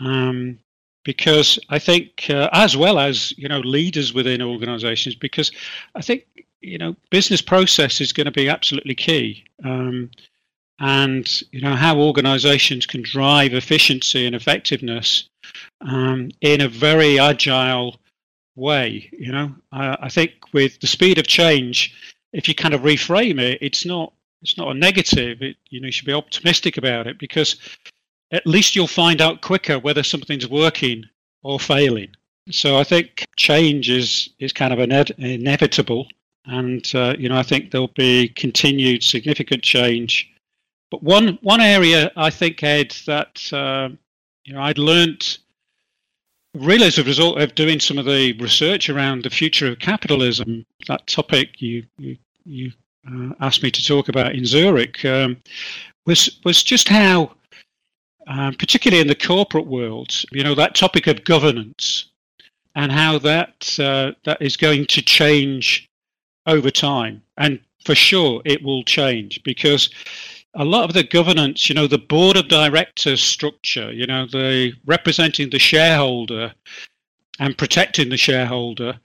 um, 0.00 0.58
because 1.04 1.58
i 1.68 1.78
think 1.78 2.26
uh, 2.30 2.48
as 2.52 2.76
well 2.76 2.98
as 2.98 3.36
you 3.36 3.48
know 3.48 3.60
leaders 3.60 4.14
within 4.14 4.40
organizations 4.42 5.14
because 5.14 5.50
i 5.94 6.02
think 6.02 6.24
you 6.60 6.78
know 6.78 6.94
business 7.10 7.42
process 7.42 8.00
is 8.00 8.12
going 8.12 8.26
to 8.26 8.30
be 8.30 8.48
absolutely 8.48 8.94
key 8.94 9.44
um, 9.64 10.10
and 10.78 11.42
you 11.52 11.60
know 11.60 11.74
how 11.74 11.98
organizations 11.98 12.86
can 12.86 13.02
drive 13.02 13.54
efficiency 13.54 14.26
and 14.26 14.34
effectiveness 14.34 15.28
um, 15.80 16.30
in 16.40 16.60
a 16.60 16.68
very 16.68 17.18
agile 17.18 17.96
way. 18.56 19.08
You 19.12 19.32
know, 19.32 19.54
I, 19.70 19.96
I 20.02 20.08
think 20.08 20.32
with 20.52 20.80
the 20.80 20.86
speed 20.86 21.18
of 21.18 21.26
change, 21.26 21.94
if 22.32 22.48
you 22.48 22.54
kind 22.54 22.74
of 22.74 22.82
reframe 22.82 23.40
it, 23.40 23.58
it's 23.60 23.84
not 23.84 24.12
it's 24.42 24.58
not 24.58 24.74
a 24.74 24.78
negative. 24.78 25.40
It, 25.40 25.56
you 25.70 25.80
know, 25.80 25.86
you 25.86 25.92
should 25.92 26.06
be 26.06 26.12
optimistic 26.12 26.76
about 26.76 27.06
it 27.06 27.18
because 27.18 27.56
at 28.32 28.46
least 28.46 28.74
you'll 28.74 28.86
find 28.86 29.20
out 29.20 29.40
quicker 29.40 29.78
whether 29.78 30.02
something's 30.02 30.48
working 30.48 31.04
or 31.42 31.60
failing. 31.60 32.08
So 32.50 32.76
I 32.76 32.84
think 32.84 33.24
change 33.36 33.88
is 33.88 34.30
is 34.40 34.52
kind 34.52 34.72
of 34.72 34.80
ine- 34.80 35.14
inevitable, 35.18 36.08
and 36.46 36.90
uh, 36.94 37.14
you 37.18 37.28
know 37.28 37.36
I 37.36 37.44
think 37.44 37.70
there'll 37.70 37.88
be 37.88 38.28
continued 38.30 39.04
significant 39.04 39.62
change. 39.62 40.28
But 40.90 41.02
one 41.02 41.38
one 41.42 41.60
area 41.60 42.10
I 42.16 42.30
think 42.30 42.62
Ed 42.62 42.96
that 43.06 43.52
uh, 43.52 43.90
you 44.44 44.54
know 44.54 44.62
I'd 44.62 44.78
learnt 44.78 45.38
really 46.54 46.86
as 46.86 46.98
a 46.98 47.04
result 47.04 47.40
of 47.40 47.54
doing 47.54 47.80
some 47.80 47.96
of 47.96 48.04
the 48.04 48.32
research 48.34 48.90
around 48.90 49.22
the 49.22 49.30
future 49.30 49.68
of 49.68 49.78
capitalism, 49.78 50.66
that 50.88 51.06
topic 51.06 51.62
you 51.62 51.84
you, 51.98 52.16
you 52.44 52.72
uh, 53.10 53.34
asked 53.40 53.62
me 53.62 53.70
to 53.70 53.84
talk 53.84 54.08
about 54.08 54.34
in 54.34 54.44
Zurich 54.44 55.04
um, 55.04 55.36
was 56.06 56.38
was 56.44 56.62
just 56.62 56.88
how, 56.88 57.34
um, 58.26 58.54
particularly 58.54 59.00
in 59.00 59.08
the 59.08 59.14
corporate 59.14 59.66
world, 59.66 60.24
you 60.32 60.42
know, 60.42 60.54
that 60.54 60.74
topic 60.74 61.06
of 61.06 61.24
governance 61.24 62.06
and 62.74 62.90
how 62.90 63.18
that 63.18 63.78
uh, 63.78 64.12
that 64.24 64.40
is 64.40 64.56
going 64.56 64.86
to 64.86 65.02
change 65.02 65.88
over 66.46 66.70
time, 66.70 67.22
and 67.36 67.60
for 67.84 67.94
sure 67.94 68.42
it 68.44 68.62
will 68.62 68.84
change 68.84 69.42
because 69.42 69.90
a 70.54 70.64
lot 70.64 70.84
of 70.84 70.92
the 70.92 71.02
governance, 71.02 71.68
you 71.68 71.74
know, 71.74 71.86
the 71.86 71.98
board 71.98 72.36
of 72.36 72.48
directors 72.48 73.22
structure, 73.22 73.90
you 73.90 74.06
know, 74.06 74.26
the 74.26 74.72
representing 74.84 75.50
the 75.50 75.58
shareholder 75.58 76.52
and 77.38 77.56
protecting 77.56 78.10
the 78.10 78.16
shareholder, 78.16 78.98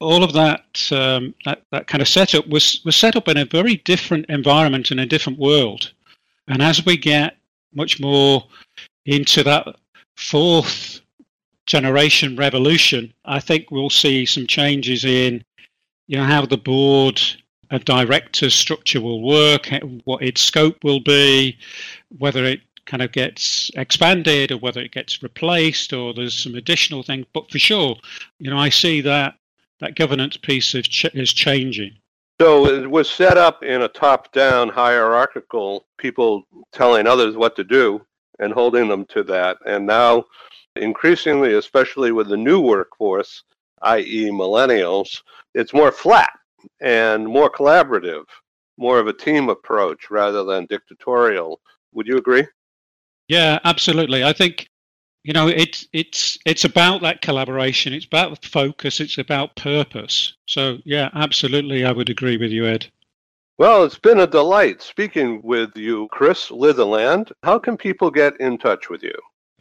all 0.00 0.22
of 0.22 0.32
that 0.34 0.92
um, 0.92 1.34
that, 1.44 1.62
that 1.70 1.86
kind 1.86 2.02
of 2.02 2.08
setup 2.08 2.46
was 2.48 2.80
was 2.84 2.96
set 2.96 3.16
up 3.16 3.28
in 3.28 3.36
a 3.36 3.44
very 3.44 3.76
different 3.76 4.26
environment 4.28 4.90
in 4.90 4.98
a 4.98 5.06
different 5.06 5.38
world. 5.38 5.92
And 6.48 6.62
as 6.62 6.84
we 6.84 6.96
get 6.96 7.36
much 7.74 8.00
more 8.00 8.44
into 9.04 9.42
that 9.44 9.66
fourth 10.16 11.00
generation 11.66 12.36
revolution, 12.36 13.12
I 13.24 13.40
think 13.40 13.70
we'll 13.70 13.90
see 13.90 14.26
some 14.26 14.46
changes 14.46 15.04
in 15.04 15.44
you 16.06 16.16
know 16.16 16.24
how 16.24 16.46
the 16.46 16.58
board 16.58 17.20
a 17.70 17.78
director's 17.80 18.54
structure 18.54 19.00
will 19.00 19.22
work, 19.22 19.68
what 20.04 20.22
its 20.22 20.40
scope 20.40 20.84
will 20.84 21.00
be, 21.00 21.58
whether 22.16 22.44
it 22.44 22.60
kind 22.84 23.02
of 23.02 23.10
gets 23.10 23.70
expanded 23.74 24.52
or 24.52 24.58
whether 24.58 24.80
it 24.80 24.92
gets 24.92 25.22
replaced 25.22 25.92
or 25.92 26.14
there's 26.14 26.38
some 26.38 26.54
additional 26.54 27.02
things. 27.02 27.26
But 27.32 27.50
for 27.50 27.58
sure, 27.58 27.96
you 28.38 28.50
know, 28.50 28.58
I 28.58 28.68
see 28.68 29.00
that 29.00 29.34
that 29.80 29.96
governance 29.96 30.36
piece 30.36 30.74
is, 30.74 30.86
ch- 30.86 31.14
is 31.14 31.32
changing. 31.32 31.96
So 32.40 32.66
it 32.66 32.90
was 32.90 33.08
set 33.08 33.38
up 33.38 33.62
in 33.62 33.82
a 33.82 33.88
top-down 33.88 34.68
hierarchical, 34.68 35.86
people 35.98 36.44
telling 36.72 37.06
others 37.06 37.36
what 37.36 37.56
to 37.56 37.64
do 37.64 38.04
and 38.38 38.52
holding 38.52 38.88
them 38.88 39.06
to 39.06 39.22
that. 39.24 39.56
And 39.64 39.86
now, 39.86 40.24
increasingly, 40.76 41.54
especially 41.54 42.12
with 42.12 42.28
the 42.28 42.36
new 42.36 42.60
workforce, 42.60 43.42
i.e., 43.82 44.30
millennials, 44.30 45.22
it's 45.54 45.72
more 45.72 45.90
flat 45.90 46.32
and 46.80 47.26
more 47.26 47.50
collaborative, 47.50 48.24
more 48.76 48.98
of 48.98 49.06
a 49.06 49.12
team 49.12 49.48
approach 49.48 50.10
rather 50.10 50.44
than 50.44 50.66
dictatorial. 50.66 51.60
Would 51.94 52.06
you 52.06 52.18
agree? 52.18 52.46
Yeah, 53.28 53.58
absolutely. 53.64 54.24
I 54.24 54.32
think 54.32 54.68
you 55.26 55.32
know 55.32 55.48
it's 55.48 55.88
it's 55.92 56.38
it's 56.46 56.64
about 56.64 57.02
that 57.02 57.20
collaboration. 57.20 57.92
It's 57.92 58.06
about 58.06 58.44
focus. 58.44 59.00
It's 59.00 59.18
about 59.18 59.56
purpose. 59.56 60.34
So 60.46 60.78
yeah, 60.84 61.10
absolutely, 61.14 61.84
I 61.84 61.92
would 61.92 62.08
agree 62.08 62.36
with 62.36 62.52
you, 62.52 62.66
Ed. 62.66 62.86
Well, 63.58 63.84
it's 63.84 63.98
been 63.98 64.20
a 64.20 64.26
delight 64.26 64.82
speaking 64.82 65.40
with 65.42 65.76
you, 65.76 66.08
Chris 66.12 66.50
Litherland. 66.50 67.32
How 67.42 67.58
can 67.58 67.76
people 67.76 68.10
get 68.10 68.38
in 68.40 68.56
touch 68.58 68.88
with 68.88 69.02
you? 69.02 69.14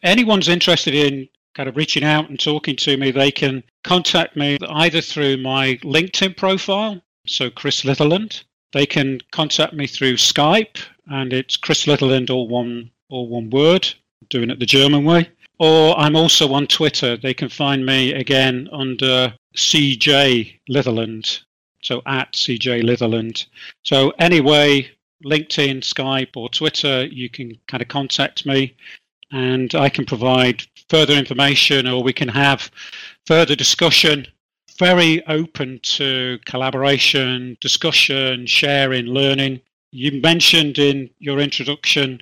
Anyone's 0.04 0.50
interested 0.50 0.94
in 0.94 1.28
kind 1.56 1.70
of 1.70 1.78
reaching 1.78 2.04
out 2.04 2.30
and 2.30 2.40
talking 2.40 2.76
to 2.76 2.98
me, 2.98 3.10
they 3.10 3.32
can 3.32 3.64
contact 3.84 4.36
me 4.36 4.58
either 4.70 5.02
through 5.02 5.38
my 5.38 5.80
LinkedIn 5.84 6.36
profile, 6.38 7.02
so 7.26 7.50
Chris 7.50 7.82
Litherland. 7.84 8.44
They 8.74 8.86
can 8.86 9.22
contact 9.32 9.74
me 9.74 9.88
through 9.88 10.16
Skype, 10.16 10.78
and 11.08 11.32
it's 11.32 11.56
Chris 11.56 11.86
Litherland, 11.86 12.30
all 12.30 12.50
one, 12.50 12.92
all 13.10 13.30
one 13.30 13.50
word, 13.50 13.88
doing 14.30 14.50
it 14.50 14.60
the 14.60 14.66
German 14.66 15.06
way. 15.06 15.30
Or 15.58 15.98
I'm 15.98 16.16
also 16.16 16.52
on 16.54 16.68
Twitter. 16.68 17.16
They 17.16 17.34
can 17.34 17.50
find 17.50 17.86
me 17.86 18.14
again 18.14 18.68
under 18.74 19.34
CJ 19.56 20.60
Litherland, 20.70 21.42
so 21.82 22.02
at 22.06 22.34
CJ 22.34 22.84
Litherland. 22.84 23.46
So 23.84 24.10
anyway, 24.20 24.90
LinkedIn, 25.24 25.80
Skype, 25.80 26.36
or 26.36 26.50
Twitter, 26.50 27.06
you 27.06 27.30
can 27.30 27.58
kind 27.68 27.82
of 27.82 27.88
contact 27.88 28.46
me, 28.46 28.76
and 29.32 29.74
I 29.76 29.90
can 29.90 30.06
provide 30.06 30.64
further 30.90 31.14
information 31.14 31.88
or 31.88 32.04
we 32.04 32.14
can 32.14 32.28
have 32.28 32.70
further 33.26 33.56
discussion. 33.56 34.28
Very 34.78 35.26
open 35.28 35.80
to 35.84 36.38
collaboration, 36.46 37.58
discussion, 37.62 38.46
sharing, 38.46 39.06
learning. 39.06 39.62
You 39.92 40.20
mentioned 40.22 40.78
in 40.78 41.10
your 41.20 41.40
introduction, 41.40 42.22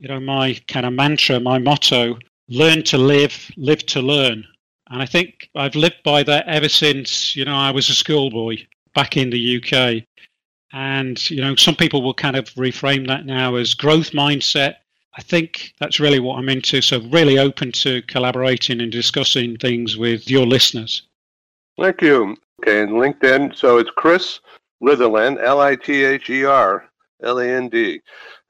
you 0.00 0.08
know, 0.08 0.18
my 0.18 0.60
kind 0.66 0.86
of 0.86 0.92
mantra, 0.92 1.38
my 1.38 1.58
motto, 1.58 2.18
learn 2.48 2.82
to 2.84 2.98
live, 2.98 3.50
live 3.56 3.84
to 3.86 4.00
learn. 4.00 4.44
And 4.90 5.02
I 5.02 5.06
think 5.06 5.48
I've 5.54 5.74
lived 5.74 6.02
by 6.04 6.22
that 6.24 6.46
ever 6.46 6.68
since, 6.68 7.34
you 7.34 7.44
know, 7.44 7.56
I 7.56 7.70
was 7.70 7.88
a 7.88 7.94
schoolboy 7.94 8.58
back 8.94 9.16
in 9.16 9.30
the 9.30 9.56
UK. 9.56 10.04
And, 10.72 11.30
you 11.30 11.40
know, 11.40 11.54
some 11.54 11.76
people 11.76 12.02
will 12.02 12.14
kind 12.14 12.36
of 12.36 12.46
reframe 12.54 13.06
that 13.08 13.26
now 13.26 13.54
as 13.54 13.74
growth 13.74 14.10
mindset, 14.10 14.76
I 15.16 15.22
think 15.22 15.72
that's 15.78 16.00
really 16.00 16.18
what 16.18 16.38
I'm 16.38 16.48
into. 16.48 16.82
So, 16.82 17.00
really 17.02 17.38
open 17.38 17.70
to 17.72 18.02
collaborating 18.02 18.80
and 18.80 18.90
discussing 18.90 19.56
things 19.56 19.96
with 19.96 20.28
your 20.28 20.44
listeners. 20.44 21.02
Thank 21.78 22.02
you. 22.02 22.36
Okay, 22.60 22.82
and 22.82 22.92
LinkedIn. 22.92 23.56
So 23.56 23.78
it's 23.78 23.90
Chris 23.90 24.40
Litherland, 24.82 25.42
L 25.42 25.60
I 25.60 25.76
T 25.76 26.04
H 26.04 26.30
E 26.30 26.44
R 26.44 26.88
L 27.22 27.38
A 27.38 27.46
N 27.46 27.68
D. 27.68 28.00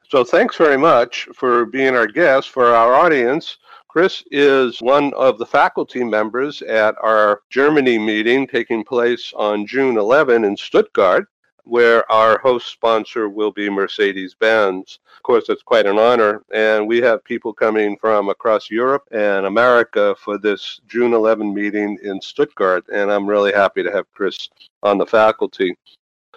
So, 0.09 0.25
thanks 0.25 0.57
very 0.57 0.79
much 0.79 1.29
for 1.35 1.67
being 1.67 1.95
our 1.95 2.07
guest. 2.07 2.49
For 2.49 2.75
our 2.75 2.95
audience, 2.95 3.59
Chris 3.95 4.25
is 4.33 4.83
one 4.83 5.15
of 5.15 5.39
the 5.39 5.47
faculty 5.47 6.03
members 6.03 6.63
at 6.63 6.97
our 7.01 7.43
Germany 7.49 7.97
meeting 7.97 8.45
taking 8.45 8.83
place 8.83 9.33
on 9.37 9.69
June 9.69 9.97
11 9.97 10.43
in 10.45 10.57
Stuttgart. 10.57 11.29
where 11.63 12.11
our 12.11 12.39
host 12.39 12.67
sponsor 12.67 13.29
will 13.29 13.53
be 13.53 13.71
Mercedes 13.71 14.35
Benz. 14.35 14.99
Of 15.17 15.23
course, 15.23 15.49
it's 15.49 15.63
quite 15.63 15.87
an 15.87 15.97
honor, 15.97 16.43
and 16.53 16.89
we 16.89 17.01
have 17.03 17.23
people 17.25 17.55
coming 17.55 17.97
from 17.97 18.29
across 18.31 18.69
Europe 18.69 19.05
and 19.13 19.47
America 19.47 20.17
for 20.19 20.39
this 20.39 20.81
June 20.89 21.15
11 21.15 21.55
meeting 21.55 21.97
in 22.03 22.21
Stuttgart, 22.21 22.85
and 22.93 23.13
I'm 23.13 23.29
really 23.29 23.53
happy 23.53 23.85
to 23.85 23.93
have 23.93 24.13
Chris 24.13 24.51
on 24.83 24.99
the 24.99 25.07
faculty. 25.07 25.77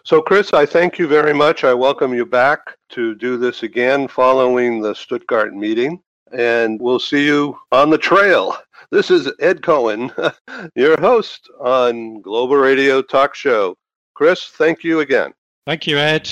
So, 0.03 0.21
Chris, 0.21 0.53
I 0.53 0.65
thank 0.65 0.97
you 0.99 1.07
very 1.07 1.33
much. 1.33 1.63
I 1.65 1.73
welcome 1.73 2.13
you 2.13 2.25
back 2.25 2.77
to 2.89 3.15
do 3.15 3.35
this 3.35 3.63
again 3.63 4.07
following 4.07 4.79
the 4.79 4.93
Stuttgart 4.93 5.53
meeting, 5.53 6.01
and 6.31 6.79
we'll 6.81 6.99
see 6.99 7.25
you 7.25 7.57
on 7.71 7.89
the 7.89 7.97
trail. 7.97 8.57
This 8.91 9.11
is 9.11 9.29
Ed 9.39 9.63
Cohen, 9.63 10.11
your 10.75 10.99
host 10.99 11.49
on 11.59 12.21
Global 12.21 12.55
Radio 12.55 13.01
Talk 13.01 13.35
Show. 13.35 13.75
Chris, 14.13 14.45
thank 14.45 14.83
you 14.83 15.01
again. 15.01 15.33
Thank 15.65 15.85
you, 15.87 15.97
Ed. 15.97 16.29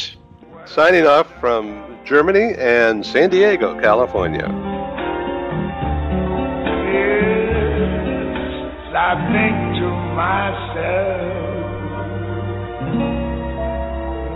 Signing 0.65 1.05
off 1.05 1.27
from 1.39 1.99
Germany 2.05 2.53
and 2.57 3.05
San 3.05 3.29
Diego, 3.29 3.79
California. 3.81 4.47
Yes, 6.93 7.35
I 8.95 9.15
think 9.33 9.55
to 9.79 9.89
myself, 10.15 11.35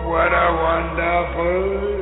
what 0.05 0.33
a 0.33 0.47
wonderful 0.61 1.98